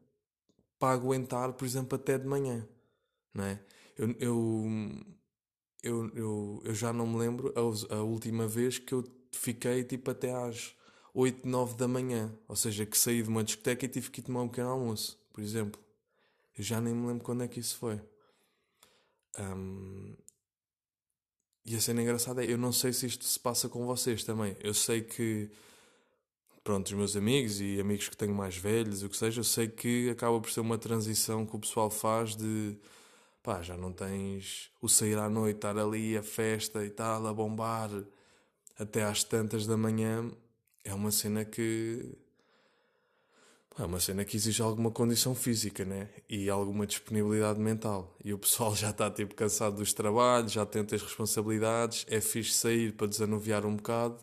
para 0.79 0.95
aguentar, 0.95 1.53
por 1.55 1.65
exemplo, 1.65 1.97
até 1.97 2.19
de 2.19 2.27
manhã, 2.27 2.67
não 3.39 3.45
é? 3.45 3.61
Eu, 3.97 4.11
eu, 4.19 4.67
eu, 5.83 6.11
eu, 6.15 6.63
eu 6.65 6.75
já 6.75 6.93
não 6.93 7.07
me 7.07 7.17
lembro 7.19 7.53
a, 7.57 7.95
a 7.95 8.03
última 8.03 8.47
vez 8.47 8.79
que 8.79 8.93
eu 8.93 9.05
fiquei 9.33 9.85
tipo 9.85 10.11
até 10.11 10.33
às 10.33 10.75
8, 11.15 11.49
9 11.49 11.77
da 11.77 11.89
manhã, 11.89 12.33
ou 12.47 12.57
seja, 12.57 12.85
que 12.85 12.97
saí 12.97 13.23
de 13.23 13.29
uma 13.29 13.43
discoteca 13.43 13.85
e 13.85 13.89
tive 13.89 14.11
que 14.11 14.21
ir 14.21 14.25
tomar 14.25 14.43
um 14.43 14.49
pequeno 14.49 14.71
almoço, 14.71 15.19
por 15.33 15.43
exemplo. 15.43 15.81
Eu 16.57 16.65
já 16.65 16.81
nem 16.81 16.95
me 16.95 17.07
lembro 17.07 17.25
quando 17.25 17.43
é 17.43 17.49
que 17.49 17.61
isso 17.61 17.77
foi. 17.77 18.01
Um, 19.39 20.15
e 21.65 21.77
a 21.77 21.81
cena 21.81 22.03
engraçada 22.03 22.45
é, 22.45 22.53
eu 22.53 22.59
não 22.59 22.73
sei 22.73 22.93
se 22.93 23.07
isto 23.07 23.25
se 23.25 23.39
passa 23.39 23.69
com 23.69 23.87
vocês 23.87 24.25
também. 24.25 24.57
Eu 24.61 24.75
sei 24.75 25.03
que, 25.03 25.51
pronto, 26.65 26.87
os 26.87 26.93
meus 26.93 27.17
amigos 27.17 27.61
e 27.61 27.81
amigos 27.81 28.09
que 28.09 28.17
tenho 28.17 28.35
mais 28.35 28.57
velhos, 28.57 29.03
o 29.03 29.09
que 29.09 29.17
seja, 29.17 29.41
eu 29.41 29.45
sei 29.45 29.69
que 29.69 30.11
acaba 30.11 30.41
por 30.41 30.51
ser 30.51 30.61
uma 30.61 30.79
transição 30.79 31.47
que 31.47 31.55
o 31.55 31.59
pessoal 31.59 31.91
faz 31.91 32.35
de, 32.35 32.77
pá, 33.43 33.63
já 33.63 33.77
não 33.77 33.93
tens 33.93 34.71
o 34.81 34.89
sair 34.89 35.19
à 35.19 35.29
noite, 35.29 35.57
estar 35.57 35.79
ali, 35.79 36.17
a 36.17 36.23
festa 36.23 36.85
e 36.85 36.91
tal, 36.91 37.27
a 37.27 37.33
bombar 37.33 37.91
até 38.79 39.05
às 39.05 39.25
tantas 39.25 39.67
da 39.67 39.77
manhã. 39.77 40.31
É 40.85 40.95
uma 40.95 41.11
cena 41.11 41.45
que 41.45 42.17
é 43.79 43.85
uma 43.85 44.01
cena 44.01 44.25
que 44.25 44.37
exige 44.37 44.61
alguma 44.61 44.91
condição 44.91 45.37
física, 45.37 45.85
né? 45.85 46.09
E 46.29 46.51
alguma 46.51 46.85
disponibilidade 46.85 47.61
mental. 47.61 48.17
E 48.25 48.33
o 48.33 48.39
pessoal 48.39 48.75
já 48.77 48.91
está 48.91 49.09
tipo 49.09 49.37
cansado 49.37 49.77
dos 49.77 49.93
trabalhos, 49.93 50.53
já 50.53 50.67
tem 50.67 50.83
as 50.83 51.03
responsabilidades. 51.03 52.05
É 52.09 52.21
fixe 52.21 52.55
sair 52.55 52.93
para 52.93 53.07
desanuviar 53.07 53.65
um 53.65 53.77
bocado, 53.77 54.19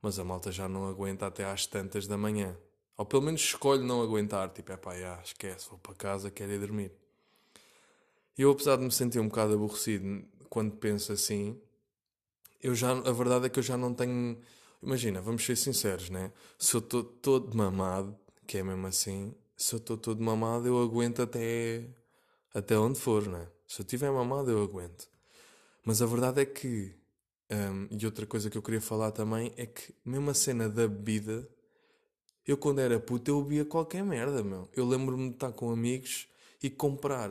mas 0.00 0.18
a 0.18 0.24
malta 0.24 0.50
já 0.50 0.68
não 0.68 0.88
aguenta 0.88 1.26
até 1.26 1.44
às 1.44 1.66
tantas 1.66 2.06
da 2.06 2.16
manhã. 2.16 2.56
Ou 2.96 3.04
pelo 3.04 3.22
menos 3.22 3.42
escolhe 3.42 3.84
não 3.84 4.00
aguentar. 4.00 4.48
Tipo, 4.50 4.72
é 4.72 4.76
pá, 4.78 4.94
esquece, 5.22 5.68
vou 5.68 5.78
para 5.78 5.94
casa, 5.94 6.30
quero 6.30 6.52
ir 6.52 6.60
dormir. 6.60 7.03
Eu, 8.36 8.50
apesar 8.50 8.76
de 8.76 8.84
me 8.84 8.90
sentir 8.90 9.20
um 9.20 9.28
bocado 9.28 9.54
aborrecido 9.54 10.24
quando 10.48 10.76
penso 10.76 11.12
assim, 11.12 11.60
eu 12.62 12.74
já, 12.74 12.92
a 12.92 13.12
verdade 13.12 13.46
é 13.46 13.48
que 13.48 13.58
eu 13.58 13.62
já 13.62 13.76
não 13.76 13.94
tenho. 13.94 14.38
Imagina, 14.82 15.20
vamos 15.20 15.44
ser 15.44 15.56
sinceros, 15.56 16.10
né? 16.10 16.32
Se 16.58 16.74
eu 16.74 16.80
estou 16.80 17.02
todo 17.04 17.56
mamado 17.56 18.18
que 18.46 18.58
é 18.58 18.62
mesmo 18.62 18.86
assim, 18.86 19.34
se 19.56 19.74
eu 19.74 19.78
estou 19.78 19.96
todo 19.96 20.22
mamado, 20.22 20.66
eu 20.66 20.80
aguento 20.82 21.22
até, 21.22 21.88
até 22.52 22.78
onde 22.78 22.98
for, 22.98 23.26
né? 23.26 23.48
Se 23.66 23.80
eu 23.80 23.84
estiver 23.84 24.10
mamado, 24.10 24.50
eu 24.50 24.62
aguento. 24.62 25.08
Mas 25.84 26.02
a 26.02 26.06
verdade 26.06 26.40
é 26.40 26.46
que, 26.46 26.94
um, 27.50 27.88
e 27.90 28.04
outra 28.06 28.26
coisa 28.26 28.50
que 28.50 28.58
eu 28.58 28.62
queria 28.62 28.80
falar 28.80 29.10
também, 29.12 29.52
é 29.56 29.66
que 29.66 29.94
mesmo 30.04 30.30
a 30.30 30.34
cena 30.34 30.68
da 30.68 30.86
bebida, 30.88 31.48
eu 32.46 32.56
quando 32.56 32.80
era 32.80 32.98
puto, 33.00 33.30
eu 33.30 33.42
bebia 33.42 33.64
qualquer 33.64 34.04
merda, 34.04 34.42
meu. 34.42 34.68
Eu 34.74 34.86
lembro-me 34.86 35.28
de 35.28 35.34
estar 35.34 35.52
com 35.52 35.70
amigos 35.70 36.28
e 36.62 36.68
comprar 36.68 37.30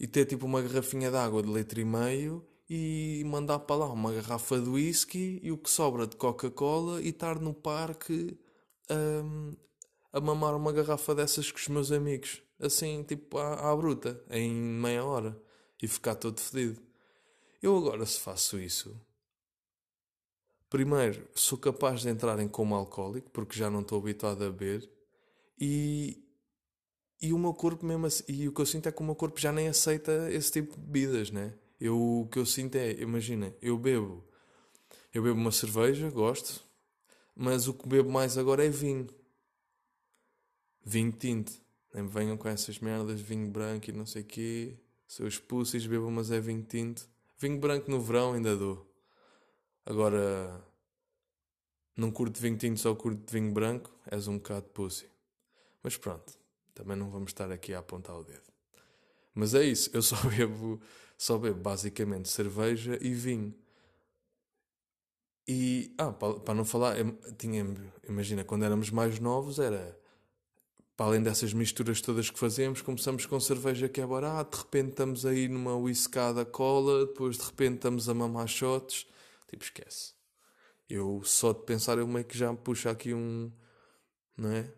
e 0.00 0.06
ter 0.06 0.24
tipo 0.24 0.46
uma 0.46 0.62
garrafinha 0.62 1.10
de 1.10 1.16
água 1.18 1.42
de 1.42 1.52
litro 1.52 1.78
e 1.78 1.84
meio 1.84 2.42
e 2.68 3.22
mandar 3.26 3.58
para 3.58 3.76
lá 3.76 3.92
uma 3.92 4.10
garrafa 4.12 4.58
de 4.58 4.68
whisky 4.68 5.38
e 5.42 5.52
o 5.52 5.58
que 5.58 5.68
sobra 5.68 6.06
de 6.06 6.16
Coca-Cola 6.16 7.02
e 7.02 7.10
estar 7.10 7.38
no 7.38 7.52
parque 7.52 8.38
um, 8.90 9.54
a 10.10 10.20
mamar 10.20 10.56
uma 10.56 10.72
garrafa 10.72 11.14
dessas 11.14 11.52
com 11.52 11.58
os 11.58 11.68
meus 11.68 11.92
amigos, 11.92 12.42
assim, 12.58 13.02
tipo 13.02 13.36
à, 13.36 13.70
à 13.70 13.76
bruta, 13.76 14.24
em 14.30 14.50
meia 14.50 15.04
hora, 15.04 15.40
e 15.82 15.86
ficar 15.86 16.14
todo 16.14 16.40
fedido. 16.40 16.80
Eu 17.62 17.76
agora, 17.76 18.06
se 18.06 18.18
faço 18.18 18.58
isso, 18.58 18.98
primeiro 20.70 21.28
sou 21.34 21.58
capaz 21.58 22.00
de 22.00 22.08
entrar 22.08 22.40
em 22.40 22.48
coma 22.48 22.76
alcoólico, 22.76 23.30
porque 23.30 23.58
já 23.58 23.68
não 23.68 23.80
estou 23.80 23.98
habituado 23.98 24.42
a 24.44 24.50
beber, 24.50 24.90
e, 25.58 26.24
e 27.20 27.32
o 27.32 27.38
meu 27.38 27.52
corpo 27.54 27.84
mesmo 27.84 28.06
assim, 28.06 28.24
e 28.28 28.48
o 28.48 28.52
que 28.52 28.60
eu 28.60 28.66
sinto 28.66 28.88
é 28.88 28.92
que 28.92 29.00
o 29.00 29.04
meu 29.04 29.14
corpo 29.14 29.38
já 29.38 29.52
nem 29.52 29.68
aceita 29.68 30.30
esse 30.30 30.52
tipo 30.52 30.74
de 30.74 30.80
bebidas, 30.80 31.30
né? 31.30 31.54
Eu, 31.80 31.98
o 32.22 32.28
que 32.30 32.38
eu 32.38 32.46
sinto 32.46 32.76
é, 32.76 32.92
imagina, 33.00 33.54
eu 33.60 33.78
bebo, 33.78 34.24
eu 35.12 35.22
bebo 35.22 35.38
uma 35.38 35.52
cerveja, 35.52 36.10
gosto, 36.10 36.62
mas 37.34 37.68
o 37.68 37.74
que 37.74 37.88
bebo 37.88 38.10
mais 38.10 38.36
agora 38.36 38.64
é 38.64 38.68
vinho 38.68 39.08
vinho 40.84 41.12
tinto. 41.12 41.52
Nem 41.92 42.04
me 42.04 42.08
venham 42.08 42.36
com 42.36 42.48
essas 42.48 42.78
merdas, 42.78 43.20
vinho 43.20 43.50
branco 43.50 43.90
e 43.90 43.92
não 43.92 44.06
sei 44.06 44.22
o 44.22 44.24
quê. 44.24 44.78
Seus 45.06 45.38
pussies 45.38 45.86
bebam, 45.86 46.10
mas 46.10 46.30
é 46.30 46.40
vinho 46.40 46.62
tinto. 46.62 47.08
Vinho 47.38 47.58
branco 47.58 47.90
no 47.90 48.00
verão 48.00 48.32
ainda 48.32 48.56
dou. 48.56 48.86
Agora, 49.84 50.64
não 51.96 52.10
curto 52.10 52.40
vinho 52.40 52.56
tinto, 52.56 52.78
só 52.78 52.94
curto 52.94 53.30
vinho 53.32 53.52
branco, 53.52 53.90
és 54.10 54.28
um 54.28 54.36
bocado 54.38 54.66
pussy. 54.68 55.10
Mas 55.82 55.96
pronto, 55.96 56.38
também 56.80 56.96
não 56.96 57.10
vamos 57.10 57.30
estar 57.30 57.52
aqui 57.52 57.74
a 57.74 57.78
apontar 57.78 58.16
o 58.16 58.24
dedo. 58.24 58.50
Mas 59.34 59.54
é 59.54 59.62
isso, 59.64 59.90
eu 59.92 60.00
só 60.02 60.16
bebo, 60.28 60.80
só 61.16 61.36
bebo 61.36 61.60
basicamente 61.60 62.28
cerveja 62.28 62.98
e 63.00 63.12
vinho. 63.12 63.54
E, 65.46 65.94
ah, 65.98 66.12
para, 66.12 66.54
não 66.54 66.64
falar, 66.64 66.96
tinha, 67.36 67.66
imagina, 68.08 68.44
quando 68.44 68.64
éramos 68.64 68.90
mais 68.90 69.18
novos 69.18 69.58
era 69.58 69.98
para 70.96 71.06
além 71.06 71.22
dessas 71.22 71.52
misturas 71.52 72.00
todas 72.00 72.30
que 72.30 72.38
fazemos, 72.38 72.82
começamos 72.82 73.24
com 73.24 73.40
cerveja 73.40 73.88
que 73.88 74.02
é 74.02 74.06
de 74.06 74.58
repente 74.58 74.90
estamos 74.90 75.24
aí 75.24 75.48
numa 75.48 75.74
whiscada 75.74 76.44
cola, 76.44 77.06
depois 77.06 77.38
de 77.38 77.42
repente 77.42 77.76
estamos 77.76 78.08
a 78.08 78.14
mamar 78.14 78.46
shots, 78.46 79.06
tipo, 79.48 79.64
esquece. 79.64 80.12
Eu 80.88 81.22
só 81.24 81.52
de 81.52 81.62
pensar, 81.62 81.98
eu 81.98 82.06
meio 82.06 82.24
que 82.26 82.36
já 82.36 82.52
puxo 82.52 82.88
aqui 82.88 83.14
um, 83.14 83.50
não 84.36 84.52
é? 84.52 84.70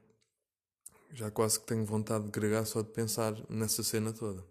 Já 1.12 1.30
quase 1.30 1.60
que 1.60 1.66
tenho 1.66 1.84
vontade 1.84 2.24
de 2.24 2.30
gregar 2.30 2.66
só 2.66 2.82
de 2.82 2.88
pensar 2.88 3.34
nessa 3.48 3.82
cena 3.82 4.12
toda. 4.12 4.40
Ou 4.40 4.46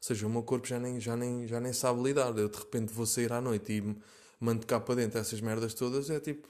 seja, 0.00 0.26
o 0.26 0.30
meu 0.30 0.42
corpo 0.42 0.66
já 0.66 0.78
nem, 0.78 1.00
já 1.00 1.16
nem, 1.16 1.46
já 1.46 1.60
nem 1.60 1.72
sabe 1.72 2.02
lidar. 2.02 2.36
Eu 2.36 2.48
de 2.48 2.58
repente 2.58 2.92
vou 2.92 3.06
sair 3.06 3.32
à 3.32 3.40
noite 3.40 3.72
e 3.72 3.96
mando 4.40 4.66
cá 4.66 4.80
para 4.80 4.96
dentro 4.96 5.18
essas 5.18 5.40
merdas 5.40 5.74
todas, 5.74 6.10
é 6.10 6.18
tipo. 6.18 6.48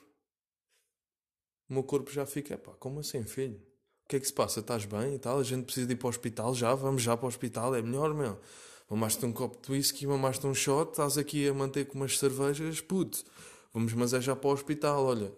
O 1.69 1.75
meu 1.75 1.85
corpo 1.85 2.11
já 2.11 2.25
fica, 2.27 2.57
pá, 2.57 2.73
como 2.73 3.01
assim, 3.01 3.23
filho? 3.25 3.61
que 4.13 4.17
é 4.17 4.21
que 4.21 4.27
se 4.27 4.33
passa? 4.33 4.61
Estás 4.61 4.85
bem 4.85 5.15
e 5.15 5.19
tal? 5.19 5.39
A 5.39 5.43
gente 5.43 5.65
precisa 5.65 5.91
ir 5.91 5.97
para 5.97 6.07
o 6.07 6.11
hospital 6.11 6.55
já? 6.55 6.75
Vamos 6.75 7.03
já 7.03 7.17
para 7.17 7.25
o 7.25 7.29
hospital? 7.29 7.75
É 7.75 7.81
melhor, 7.81 8.13
meu. 8.13 8.39
Mamaste 8.91 9.25
um 9.25 9.33
copo 9.33 9.59
de 9.63 9.73
whisky, 9.73 10.07
mamaste 10.07 10.47
um 10.47 10.53
shot, 10.53 10.91
estás 10.91 11.17
aqui 11.17 11.49
a 11.49 11.55
manter 11.55 11.87
com 11.87 11.97
umas 11.97 12.19
cervejas, 12.19 12.83
puto. 12.83 13.25
Vamos, 13.73 13.95
mas 13.95 14.13
é 14.13 14.21
já 14.21 14.37
para 14.37 14.51
o 14.51 14.53
hospital, 14.53 15.07
olha. 15.07 15.33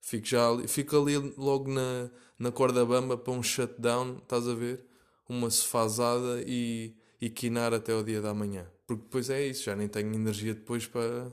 Fico, 0.00 0.26
já 0.26 0.48
ali, 0.48 0.68
fico 0.68 0.96
ali 0.96 1.16
logo 1.36 1.70
na, 1.70 2.10
na 2.38 2.52
corda 2.52 2.84
bamba 2.84 3.16
para 3.16 3.32
um 3.32 3.42
shutdown, 3.42 4.18
estás 4.18 4.48
a 4.48 4.54
ver? 4.54 4.84
Uma 5.28 5.50
sefazada 5.50 6.42
e, 6.46 6.96
e 7.20 7.28
quinar 7.28 7.74
até 7.74 7.94
o 7.94 8.02
dia 8.02 8.20
da 8.20 8.32
manhã. 8.32 8.66
Porque 8.86 9.02
depois 9.02 9.28
é 9.28 9.46
isso, 9.46 9.64
já 9.64 9.76
nem 9.76 9.88
tenho 9.88 10.14
energia 10.14 10.54
depois 10.54 10.86
para. 10.86 11.30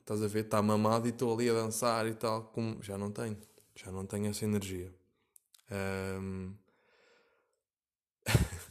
Estás 0.00 0.22
a 0.22 0.26
ver? 0.26 0.44
Está 0.44 0.60
mamado 0.60 1.06
e 1.06 1.10
estou 1.10 1.32
ali 1.32 1.48
a 1.48 1.52
dançar 1.52 2.06
e 2.06 2.14
tal. 2.14 2.44
Como... 2.44 2.82
Já 2.82 2.98
não 2.98 3.12
tenho. 3.12 3.36
Já 3.76 3.92
não 3.92 4.04
tenho 4.06 4.26
essa 4.26 4.44
energia. 4.44 4.92
Um... 6.20 6.54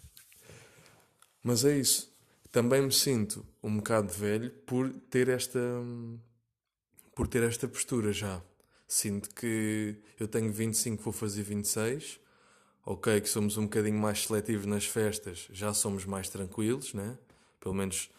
Mas 1.43 1.63
é 1.63 1.77
isso. 1.77 2.11
Também 2.51 2.81
me 2.81 2.91
sinto 2.91 3.45
um 3.63 3.77
bocado 3.77 4.11
velho 4.11 4.49
por 4.65 4.89
ter 5.09 5.29
esta 5.29 5.59
por 7.15 7.27
ter 7.27 7.43
esta 7.43 7.67
postura 7.67 8.11
já. 8.11 8.41
Sinto 8.87 9.29
que 9.35 9.95
eu 10.19 10.27
tenho 10.27 10.51
25, 10.51 11.03
vou 11.03 11.13
fazer 11.13 11.43
26. 11.43 12.19
Ok, 12.85 13.19
que 13.19 13.27
somos 13.27 13.57
um 13.57 13.63
bocadinho 13.63 13.99
mais 13.99 14.23
seletivos 14.23 14.65
nas 14.65 14.85
festas, 14.85 15.47
já 15.51 15.73
somos 15.73 16.05
mais 16.05 16.29
tranquilos, 16.29 16.93
né? 16.93 17.17
Pelo 17.59 17.75
menos 17.75 18.09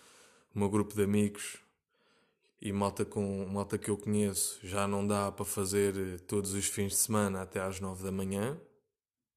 o 0.55 0.59
meu 0.59 0.69
grupo 0.69 0.95
de 0.95 1.03
amigos 1.03 1.57
e 2.61 2.71
malta, 2.73 3.05
com, 3.05 3.47
malta 3.47 3.79
que 3.79 3.89
eu 3.91 3.97
conheço 3.97 4.59
já 4.63 4.87
não 4.87 5.07
dá 5.07 5.33
para 5.33 5.45
fazer 5.45 5.97
eh, 5.97 6.19
todos 6.19 6.53
os 6.53 6.67
fins 6.67 6.93
de 6.93 6.99
semana 6.99 7.41
até 7.43 7.61
às 7.61 7.81
9 7.81 8.05
da 8.05 8.13
manhã. 8.13 8.61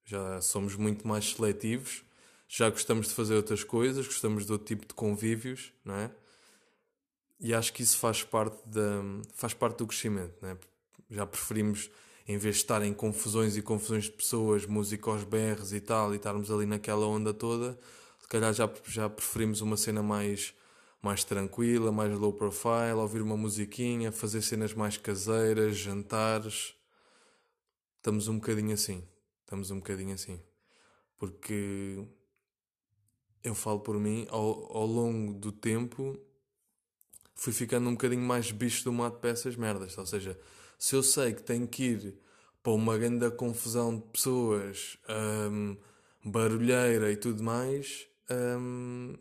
Já 0.04 0.40
somos 0.42 0.76
muito 0.76 1.06
mais 1.08 1.32
seletivos. 1.32 2.04
Já 2.48 2.68
gostamos 2.68 3.08
de 3.08 3.14
fazer 3.14 3.34
outras 3.34 3.64
coisas, 3.64 4.06
gostamos 4.06 4.44
de 4.44 4.52
outro 4.52 4.66
tipo 4.66 4.86
de 4.86 4.92
convívios, 4.92 5.72
não 5.84 5.94
é? 5.94 6.10
E 7.40 7.54
acho 7.54 7.72
que 7.72 7.82
isso 7.82 7.96
faz 7.98 8.22
parte, 8.22 8.60
da, 8.68 9.02
faz 9.34 9.54
parte 9.54 9.78
do 9.78 9.86
crescimento, 9.86 10.34
não 10.42 10.50
é? 10.50 10.58
Já 11.12 11.26
preferimos, 11.26 11.90
em 12.26 12.38
vez 12.38 12.56
de 12.56 12.62
estar 12.62 12.82
em 12.82 12.92
confusões 12.92 13.56
e 13.56 13.62
confusões 13.62 14.04
de 14.04 14.12
pessoas, 14.12 14.66
música 14.66 15.10
aos 15.10 15.22
berros 15.22 15.72
e 15.72 15.80
tal, 15.80 16.12
e 16.12 16.16
estarmos 16.16 16.50
ali 16.50 16.66
naquela 16.66 17.06
onda 17.06 17.34
toda, 17.34 17.78
se 18.18 18.26
calhar 18.26 18.52
já, 18.52 18.68
já 18.86 19.08
preferimos 19.10 19.60
uma 19.60 19.76
cena 19.76 20.02
mais 20.02 20.54
mais 21.02 21.24
tranquila, 21.24 21.90
mais 21.90 22.16
low 22.16 22.32
profile, 22.32 22.94
ouvir 22.94 23.20
uma 23.22 23.36
musiquinha, 23.36 24.12
fazer 24.12 24.40
cenas 24.40 24.72
mais 24.72 24.96
caseiras, 24.96 25.76
jantares. 25.76 26.74
Estamos 27.96 28.28
um 28.28 28.36
bocadinho 28.36 28.72
assim. 28.72 29.04
Estamos 29.40 29.72
um 29.72 29.78
bocadinho 29.78 30.14
assim. 30.14 30.40
Porque 31.18 32.06
eu 33.42 33.52
falo 33.52 33.80
por 33.80 33.98
mim, 33.98 34.28
ao, 34.30 34.76
ao 34.76 34.86
longo 34.86 35.34
do 35.34 35.50
tempo 35.50 36.16
fui 37.34 37.52
ficando 37.52 37.88
um 37.88 37.92
bocadinho 37.92 38.22
mais 38.22 38.52
bicho 38.52 38.84
do 38.84 38.92
mato 38.92 39.18
para 39.18 39.30
essas 39.30 39.56
merdas. 39.56 39.98
Ou 39.98 40.06
seja, 40.06 40.38
se 40.82 40.96
eu 40.96 41.02
sei 41.04 41.32
que 41.32 41.44
tenho 41.44 41.68
que 41.68 41.84
ir 41.84 42.18
para 42.60 42.72
uma 42.72 42.98
grande 42.98 43.30
confusão 43.30 43.94
de 43.96 44.02
pessoas, 44.08 44.98
hum, 45.48 45.76
barulheira 46.24 47.12
e 47.12 47.16
tudo 47.16 47.40
mais, 47.40 48.08
hum, 48.28 49.14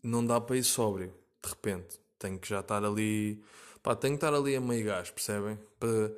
não 0.00 0.24
dá 0.24 0.40
para 0.40 0.56
ir 0.56 0.62
sóbrio, 0.62 1.12
de 1.42 1.50
repente. 1.50 2.00
Tenho 2.16 2.38
que 2.38 2.48
já 2.48 2.60
estar 2.60 2.84
ali. 2.84 3.42
Pá, 3.82 3.96
tenho 3.96 4.12
que 4.16 4.24
estar 4.24 4.32
ali 4.32 4.54
a 4.54 4.60
meio 4.60 4.86
gás, 4.86 5.10
percebem? 5.10 5.58
Para, 5.80 6.12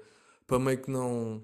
para 0.47 0.59
meio 0.59 0.83
que 0.83 0.91
não. 0.91 1.43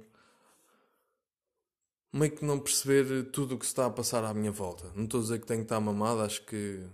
meio 2.13 2.33
que 2.33 2.45
não 2.45 2.61
perceber 2.61 3.31
tudo 3.31 3.55
o 3.55 3.59
que 3.59 3.65
se 3.65 3.73
está 3.73 3.87
a 3.87 3.91
passar 3.91 4.25
à 4.25 4.35
minha 4.35 4.53
volta. 4.53 4.93
Não 4.95 5.05
estou 5.05 5.21
a 5.21 5.23
dizer 5.23 5.41
que 5.41 5.47
tenho 5.47 5.61
que 5.61 5.65
estar 5.65 5.81
mamado, 5.81 6.21
acho 6.21 6.45
que. 6.45 6.85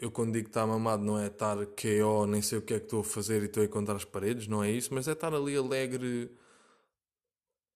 Eu 0.00 0.10
quando 0.10 0.32
digo 0.32 0.44
que 0.44 0.50
está 0.50 0.66
mamado 0.66 1.02
não 1.02 1.18
é 1.18 1.26
estar 1.28 1.56
KO, 1.56 2.26
nem 2.26 2.42
sei 2.42 2.58
o 2.58 2.62
que 2.62 2.74
é 2.74 2.78
que 2.78 2.84
estou 2.84 3.00
a 3.00 3.04
fazer 3.04 3.42
e 3.42 3.46
estou 3.46 3.62
a 3.62 3.66
encontrar 3.66 3.96
as 3.96 4.04
paredes, 4.04 4.46
não 4.46 4.62
é 4.62 4.70
isso, 4.70 4.92
mas 4.92 5.08
é 5.08 5.12
estar 5.12 5.32
ali 5.34 5.56
alegre 5.56 6.30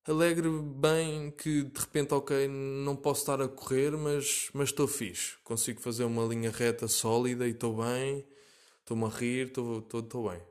alegre 0.07 0.49
bem 0.51 1.31
que 1.31 1.65
de 1.65 1.81
repente, 1.81 2.15
ok, 2.15 2.49
não 2.49 2.97
posso 2.97 3.21
estar 3.23 3.41
a 3.41 3.49
correr, 3.49 3.93
mas, 3.93 4.51
mas 4.53 4.71
estou 4.71 4.89
fixe. 4.89 5.37
Consigo 5.45 5.81
fazer 5.81 6.05
uma 6.05 6.25
linha 6.25 6.51
reta 6.51 6.89
sólida 6.89 7.47
e 7.47 7.51
estou 7.51 7.77
bem, 7.77 8.27
estou-me 8.81 9.05
a 9.05 9.09
rir, 9.09 9.47
estou, 9.49 9.79
estou, 9.79 10.01
estou 10.01 10.31
bem. 10.31 10.43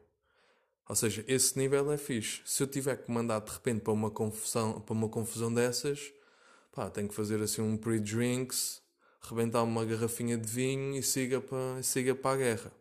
Ou 0.87 0.95
seja, 0.95 1.23
esse 1.27 1.57
nível 1.57 1.91
é 1.91 1.97
fixe. 1.97 2.41
Se 2.45 2.63
eu 2.63 2.67
tiver 2.67 2.95
que 2.97 3.11
mandar 3.11 3.41
de 3.41 3.51
repente 3.51 3.81
para 3.81 3.93
uma 3.93 4.09
confusão, 4.09 4.81
para 4.81 4.93
uma 4.93 5.09
confusão 5.09 5.53
dessas, 5.53 6.11
pá, 6.71 6.89
tenho 6.89 7.07
que 7.07 7.15
fazer 7.15 7.41
assim 7.41 7.61
um 7.61 7.77
pre-drinks, 7.77 8.81
rebentar 9.29 9.63
uma 9.63 9.85
garrafinha 9.85 10.37
de 10.37 10.47
vinho 10.47 10.95
e 10.95 11.03
siga 11.03 11.39
para, 11.39 11.83
siga 11.83 12.15
para 12.15 12.31
a 12.31 12.37
guerra. 12.37 12.71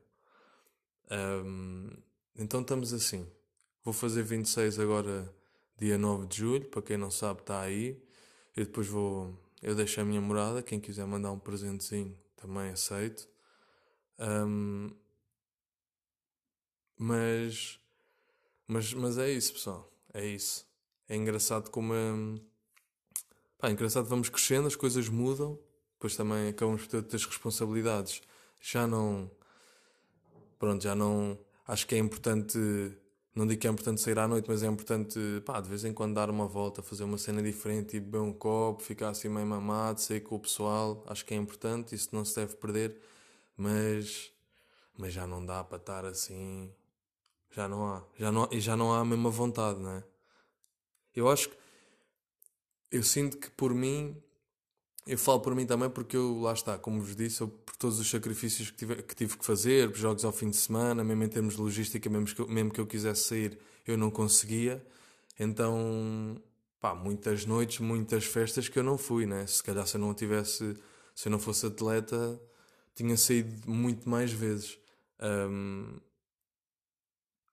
Um, 1.11 1.91
então 2.37 2.61
estamos 2.61 2.93
assim. 2.93 3.27
Vou 3.85 3.93
fazer 3.93 4.23
26 4.23 4.79
agora 4.79 5.33
dia 5.79 5.97
9 5.99 6.27
de 6.27 6.39
julho, 6.39 6.65
para 6.67 6.83
quem 6.83 6.97
não 6.97 7.11
sabe, 7.11 7.41
está 7.41 7.61
aí. 7.61 8.03
Eu 8.57 8.65
depois 8.65 8.87
vou. 8.87 9.39
Eu 9.63 9.75
deixo 9.75 10.01
a 10.01 10.05
minha 10.05 10.21
morada, 10.21 10.63
quem 10.63 10.81
quiser 10.81 11.07
mandar 11.07 11.31
um 11.33 11.39
presentezinho 11.39 12.17
também 12.37 12.71
aceito. 12.71 13.29
Um, 14.19 14.91
mas, 16.97 17.79
mas, 18.67 18.93
mas 18.95 19.19
é 19.19 19.31
isso, 19.31 19.53
pessoal. 19.53 19.93
É 20.13 20.27
isso. 20.27 20.67
É 21.09 21.17
engraçado 21.17 21.71
como. 21.71 21.93
Um, 21.95 22.41
pá, 23.59 23.69
é 23.69 23.73
engraçado, 23.73 24.07
vamos 24.09 24.29
crescendo, 24.29 24.67
as 24.67 24.77
coisas 24.77 25.09
mudam, 25.09 25.59
depois 25.99 26.17
também 26.17 26.49
acabamos 26.49 26.83
por 26.83 26.89
ter 26.89 26.97
outras 26.99 27.27
responsabilidades. 27.27 28.23
Já 28.61 28.87
não. 28.87 29.31
Pronto, 30.59 30.83
já 30.83 30.95
não. 30.95 31.39
Acho 31.67 31.87
que 31.87 31.95
é 31.97 31.99
importante 31.99 32.59
não 33.39 33.47
digo 33.47 33.61
que 33.61 33.69
é 33.69 33.71
importante 33.71 34.01
sair 34.01 34.19
à 34.19 34.27
noite, 34.27 34.47
mas 34.49 34.65
é 34.65 34.67
importante, 34.67 35.17
pá, 35.47 35.61
de 35.61 35.69
vez 35.69 35.85
em 35.85 35.93
quando 35.93 36.13
dar 36.13 36.29
uma 36.29 36.49
volta, 36.49 36.83
fazer 36.83 37.05
uma 37.05 37.17
cena 37.17 37.41
diferente, 37.41 37.97
e 37.97 38.01
beber 38.01 38.19
um 38.19 38.33
copo, 38.33 38.83
ficar 38.83 39.11
assim 39.11 39.29
meio 39.29 39.47
mamado, 39.47 40.01
sair 40.01 40.21
com 40.23 40.35
o 40.35 40.41
pessoal. 40.41 41.05
Acho 41.07 41.25
que 41.25 41.35
é 41.35 41.37
importante, 41.37 41.95
isso 41.95 42.09
não 42.13 42.25
se 42.25 42.35
deve 42.35 42.57
perder, 42.57 43.01
mas, 43.57 44.33
mas 44.99 45.13
já 45.13 45.25
não 45.25 45.47
dá 45.47 45.63
para 45.63 45.79
estar 45.79 46.05
assim. 46.05 46.69
Já 47.53 47.69
não 47.69 47.87
há. 47.87 48.05
Já 48.19 48.33
não, 48.33 48.49
e 48.51 48.61
já 48.61 48.77
não 48.77 48.93
há 48.93 48.99
a 49.01 49.05
mesma 49.05 49.31
vontade, 49.31 49.79
não 49.79 49.93
é? 49.93 50.05
Eu 51.15 51.29
acho 51.29 51.51
que. 51.51 51.57
Eu 52.91 53.05
sinto 53.05 53.37
que 53.39 53.51
por 53.51 53.73
mim 53.73 54.21
eu 55.09 55.17
falo 55.17 55.41
por 55.41 55.55
mim 55.55 55.65
também 55.65 55.89
porque 55.89 56.17
eu, 56.17 56.39
lá 56.41 56.53
está, 56.53 56.77
como 56.77 57.01
vos 57.01 57.17
disse, 57.17 57.41
eu, 57.41 57.49
por 57.49 57.75
todos 57.77 57.99
os 57.99 58.09
sacrifícios 58.09 58.71
que 58.71 58.77
tive, 58.77 59.03
que 59.03 59.15
tive 59.15 59.39
que 59.39 59.45
fazer, 59.45 59.95
jogos 59.97 60.23
ao 60.23 60.33
fim 60.33 60.51
de 60.51 60.57
semana, 60.57 61.03
mesmo 61.03 61.25
em 61.25 61.29
termos 61.29 61.55
de 61.55 61.61
logística, 61.63 62.11
mesmo 62.11 62.27
que, 62.27 62.41
eu, 62.41 62.47
mesmo 62.47 62.71
que 62.71 62.79
eu 62.79 62.87
quisesse 62.87 63.23
sair, 63.23 63.59
eu 63.87 63.97
não 63.97 64.11
conseguia. 64.11 64.85
Então, 65.41 66.37
pá, 66.79 66.95
muitas 66.95 67.47
noites, 67.47 67.79
muitas 67.81 68.25
festas 68.25 68.69
que 68.69 68.79
eu 68.79 68.83
não 68.83 68.99
fui, 68.99 69.25
né? 69.25 69.47
Se 69.47 69.63
calhar 69.63 69.87
se 69.87 69.97
eu 69.97 70.01
não 70.01 70.13
tivesse, 70.13 70.77
se 71.15 71.29
eu 71.29 71.33
não 71.33 71.39
fosse 71.39 71.65
atleta, 71.67 72.39
tinha 72.95 73.17
saído 73.17 73.71
muito 73.71 74.09
mais 74.09 74.31
vezes. 74.31 74.79
Um, 75.21 75.97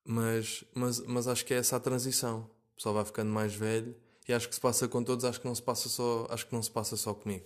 mas, 0.04 0.65
mas, 0.74 1.00
mas 1.02 1.28
acho 1.28 1.46
que 1.46 1.54
é 1.54 1.58
essa 1.58 1.78
a 1.78 1.80
transição. 1.80 2.50
O 2.74 2.76
pessoal 2.76 2.96
vai 2.96 3.06
ficando 3.06 3.32
mais 3.32 3.56
velho 3.56 3.96
e 4.27 4.33
acho 4.33 4.49
que 4.49 4.55
se 4.55 4.61
passa 4.61 4.88
com 4.88 5.03
todos, 5.03 5.25
acho 5.25 5.39
que 5.39 5.47
não 5.47 5.55
se 5.55 5.61
passa 5.61 5.89
só, 5.89 6.27
acho 6.29 6.47
que 6.47 6.53
não 6.53 6.61
se 6.61 6.71
passa 6.71 6.97
só 6.97 7.13
comigo. 7.13 7.45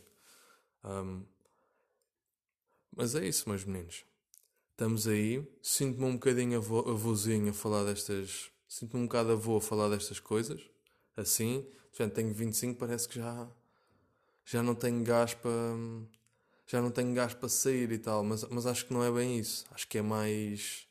Um, 0.83 1.23
mas 2.95 3.15
é 3.15 3.25
isso, 3.25 3.47
meus 3.47 3.63
meninos. 3.63 4.03
Estamos 4.71 5.07
aí. 5.07 5.45
Sinto-me 5.61 6.05
um 6.05 6.13
bocadinho 6.13 6.57
avô, 6.57 6.79
avôzinho 6.89 7.49
a 7.49 7.53
falar 7.53 7.83
destas. 7.85 8.51
Sinto-me 8.67 9.03
um 9.03 9.05
bocado 9.07 9.31
avô 9.31 9.57
a 9.57 9.61
falar 9.61 9.89
destas 9.89 10.19
coisas. 10.19 10.61
Assim. 11.15 11.65
Já 11.93 12.09
tenho 12.09 12.33
25, 12.33 12.79
parece 12.79 13.07
que 13.07 13.15
já. 13.15 13.49
Já 14.45 14.63
não 14.63 14.75
tenho 14.75 15.03
gás 15.03 15.33
para. 15.33 15.51
Já 16.65 16.81
não 16.81 16.91
tenho 16.91 17.13
gás 17.13 17.33
para 17.33 17.49
sair 17.49 17.91
e 17.91 17.97
tal. 17.97 18.23
Mas, 18.23 18.43
mas 18.45 18.65
acho 18.65 18.85
que 18.85 18.93
não 18.93 19.03
é 19.03 19.11
bem 19.11 19.39
isso. 19.39 19.65
Acho 19.71 19.87
que 19.87 19.97
é 19.97 20.01
mais 20.01 20.88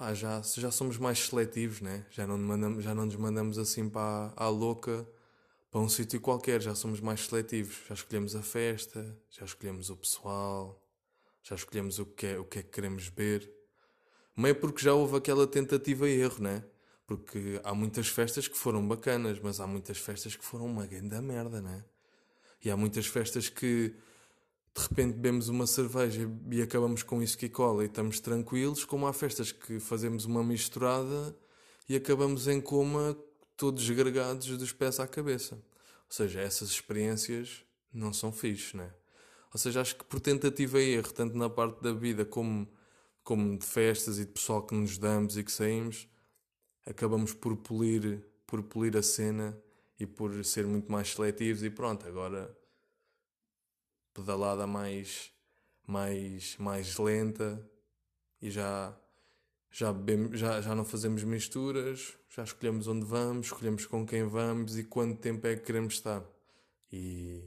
pá, 0.00 0.14
já, 0.14 0.40
já 0.40 0.70
somos 0.70 0.96
mais 0.96 1.18
seletivos, 1.18 1.82
né? 1.82 2.06
já, 2.10 2.26
não 2.26 2.38
mandamos, 2.38 2.82
já 2.82 2.94
não 2.94 3.04
nos 3.04 3.16
mandamos 3.16 3.58
assim 3.58 3.86
para 3.86 4.32
a 4.34 4.48
louca 4.48 5.06
para 5.70 5.78
um 5.78 5.90
sítio 5.90 6.18
qualquer, 6.18 6.62
já 6.62 6.74
somos 6.74 7.00
mais 7.00 7.26
seletivos. 7.26 7.76
Já 7.86 7.94
escolhemos 7.94 8.34
a 8.34 8.42
festa, 8.42 9.16
já 9.28 9.44
escolhemos 9.44 9.90
o 9.90 9.96
pessoal, 9.96 10.82
já 11.42 11.54
escolhemos 11.54 11.98
o 11.98 12.06
que 12.06 12.26
é, 12.26 12.38
o 12.38 12.44
que, 12.44 12.60
é 12.60 12.62
que 12.62 12.70
queremos 12.70 13.10
beber. 13.10 13.52
Meio 14.34 14.56
porque 14.56 14.82
já 14.82 14.94
houve 14.94 15.18
aquela 15.18 15.46
tentativa 15.46 16.08
e 16.08 16.18
erro, 16.18 16.42
né? 16.42 16.64
Porque 17.06 17.60
há 17.62 17.74
muitas 17.74 18.08
festas 18.08 18.48
que 18.48 18.56
foram 18.56 18.88
bacanas, 18.88 19.38
mas 19.38 19.60
há 19.60 19.66
muitas 19.66 19.98
festas 19.98 20.34
que 20.34 20.44
foram 20.44 20.64
uma 20.64 20.86
grande 20.86 21.20
merda, 21.20 21.60
né? 21.60 21.84
E 22.64 22.70
há 22.70 22.76
muitas 22.76 23.06
festas 23.06 23.50
que 23.50 23.94
de 24.74 24.82
repente 24.82 25.14
bebemos 25.14 25.48
uma 25.48 25.66
cerveja 25.66 26.30
e 26.50 26.62
acabamos 26.62 27.02
com 27.02 27.22
isso 27.22 27.36
que 27.36 27.48
cola 27.48 27.82
e 27.82 27.86
estamos 27.86 28.20
tranquilos, 28.20 28.84
como 28.84 29.06
há 29.06 29.12
festas 29.12 29.52
que 29.52 29.80
fazemos 29.80 30.24
uma 30.24 30.44
misturada 30.44 31.36
e 31.88 31.96
acabamos 31.96 32.46
em 32.46 32.60
coma 32.60 33.16
todos 33.56 33.88
gregados 33.90 34.46
dos 34.56 34.72
pés 34.72 35.00
à 35.00 35.06
cabeça. 35.06 35.54
Ou 35.54 36.14
seja, 36.16 36.40
essas 36.40 36.70
experiências 36.70 37.64
não 37.92 38.12
são 38.12 38.32
fixes, 38.32 38.74
né? 38.74 38.92
Ou 39.52 39.58
seja, 39.58 39.80
acho 39.80 39.96
que 39.96 40.04
por 40.04 40.20
tentativa 40.20 40.80
e 40.80 40.94
erro, 40.94 41.12
tanto 41.12 41.36
na 41.36 41.50
parte 41.50 41.82
da 41.82 41.92
vida 41.92 42.24
como, 42.24 42.68
como 43.24 43.58
de 43.58 43.66
festas 43.66 44.18
e 44.18 44.24
de 44.24 44.30
pessoal 44.30 44.62
que 44.62 44.74
nos 44.74 44.96
damos 44.96 45.36
e 45.36 45.42
que 45.42 45.50
saímos, 45.50 46.08
acabamos 46.86 47.34
por 47.34 47.56
polir, 47.56 48.24
por 48.46 48.62
polir 48.62 48.96
a 48.96 49.02
cena 49.02 49.60
e 49.98 50.06
por 50.06 50.44
ser 50.44 50.66
muito 50.66 50.90
mais 50.90 51.12
seletivos 51.12 51.64
e 51.64 51.70
pronto, 51.70 52.06
agora 52.06 52.56
pedalada 54.20 54.66
mais, 54.66 55.32
mais, 55.86 56.56
mais 56.58 56.98
lenta 56.98 57.68
e 58.40 58.50
já, 58.50 58.96
já, 59.70 59.92
bebemos, 59.92 60.38
já, 60.38 60.60
já 60.60 60.74
não 60.74 60.84
fazemos 60.84 61.24
misturas, 61.24 62.16
já 62.28 62.44
escolhemos 62.44 62.86
onde 62.86 63.04
vamos, 63.04 63.46
escolhemos 63.46 63.86
com 63.86 64.06
quem 64.06 64.24
vamos 64.24 64.78
e 64.78 64.84
quanto 64.84 65.20
tempo 65.20 65.46
é 65.46 65.56
que 65.56 65.62
queremos 65.62 65.94
estar. 65.94 66.24
E, 66.92 67.44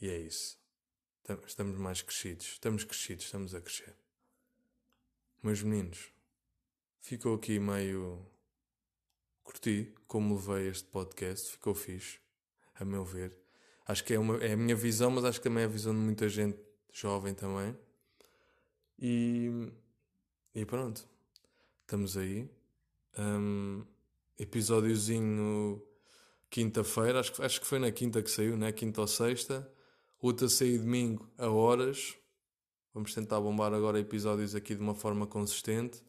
e 0.00 0.08
é 0.08 0.18
isso. 0.18 0.58
Estamos 1.46 1.78
mais 1.78 2.02
crescidos, 2.02 2.46
estamos 2.46 2.84
crescidos, 2.84 3.24
estamos 3.24 3.54
a 3.54 3.60
crescer. 3.60 3.96
Meus 5.42 5.62
meninos, 5.62 6.12
ficou 7.00 7.34
aqui 7.36 7.58
meio. 7.58 8.26
Curti 9.42 9.94
como 10.06 10.36
levei 10.36 10.68
este 10.68 10.88
podcast, 10.88 11.52
ficou 11.52 11.74
fixe, 11.74 12.18
a 12.74 12.84
meu 12.84 13.04
ver. 13.04 13.43
Acho 13.86 14.02
que 14.04 14.14
é, 14.14 14.18
uma, 14.18 14.36
é 14.38 14.52
a 14.52 14.56
minha 14.56 14.74
visão, 14.74 15.10
mas 15.10 15.24
acho 15.24 15.38
que 15.38 15.44
também 15.44 15.62
é 15.62 15.66
a 15.66 15.68
visão 15.68 15.92
de 15.92 16.00
muita 16.00 16.28
gente 16.28 16.58
jovem 16.92 17.34
também. 17.34 17.76
E, 18.98 19.50
e 20.54 20.64
pronto, 20.64 21.06
estamos 21.82 22.16
aí. 22.16 22.48
Um, 23.18 23.84
episódiozinho 24.38 25.82
quinta-feira, 26.48 27.20
acho, 27.20 27.32
que- 27.32 27.42
acho 27.42 27.60
que 27.60 27.66
foi 27.66 27.78
na 27.78 27.90
quinta 27.90 28.22
que 28.22 28.30
saiu, 28.30 28.56
né? 28.56 28.72
Quinta 28.72 29.00
ou 29.00 29.06
sexta. 29.06 29.70
Outro 30.20 30.46
a 30.46 30.48
sair 30.48 30.78
domingo 30.78 31.28
a 31.36 31.48
horas. 31.48 32.16
Vamos 32.94 33.12
tentar 33.12 33.40
bombar 33.40 33.74
agora 33.74 33.98
episódios 33.98 34.54
aqui 34.54 34.74
de 34.74 34.80
uma 34.80 34.94
forma 34.94 35.26
consistente. 35.26 36.02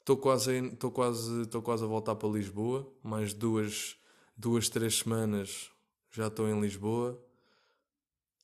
Estou 0.00 0.16
quase, 0.16 0.58
estou 0.66 0.90
quase, 0.90 1.42
estou 1.42 1.62
quase 1.62 1.84
a 1.84 1.86
voltar 1.86 2.16
para 2.16 2.28
Lisboa. 2.28 2.92
Mais 3.02 3.32
duas, 3.32 3.96
duas, 4.36 4.68
três 4.68 4.98
semanas 4.98 5.70
já 6.10 6.26
estou 6.26 6.48
em 6.48 6.60
Lisboa. 6.60 7.18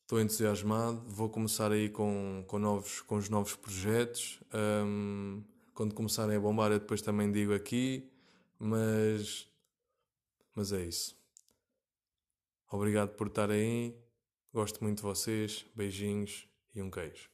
Estou 0.02 0.20
entusiasmado. 0.20 1.02
Vou 1.08 1.28
começar 1.28 1.72
aí 1.72 1.88
com, 1.88 2.44
com, 2.46 2.58
novos, 2.58 3.00
com 3.00 3.16
os 3.16 3.28
novos 3.28 3.56
projetos. 3.56 4.40
Ahm, 4.52 5.42
quando 5.74 5.94
começarem 5.94 6.36
a 6.36 6.40
bombar, 6.40 6.70
eu 6.70 6.78
depois 6.78 7.02
também 7.02 7.30
digo 7.30 7.52
aqui. 7.52 8.08
Mas, 8.58 9.48
mas 10.54 10.72
é 10.72 10.84
isso. 10.84 11.16
Obrigado 12.70 13.10
por 13.16 13.26
estarem 13.26 13.60
aí. 13.60 13.96
Gosto 14.52 14.82
muito 14.82 14.98
de 14.98 15.02
vocês. 15.02 15.66
Beijinhos 15.74 16.48
e 16.74 16.80
um 16.80 16.90
queijo. 16.90 17.28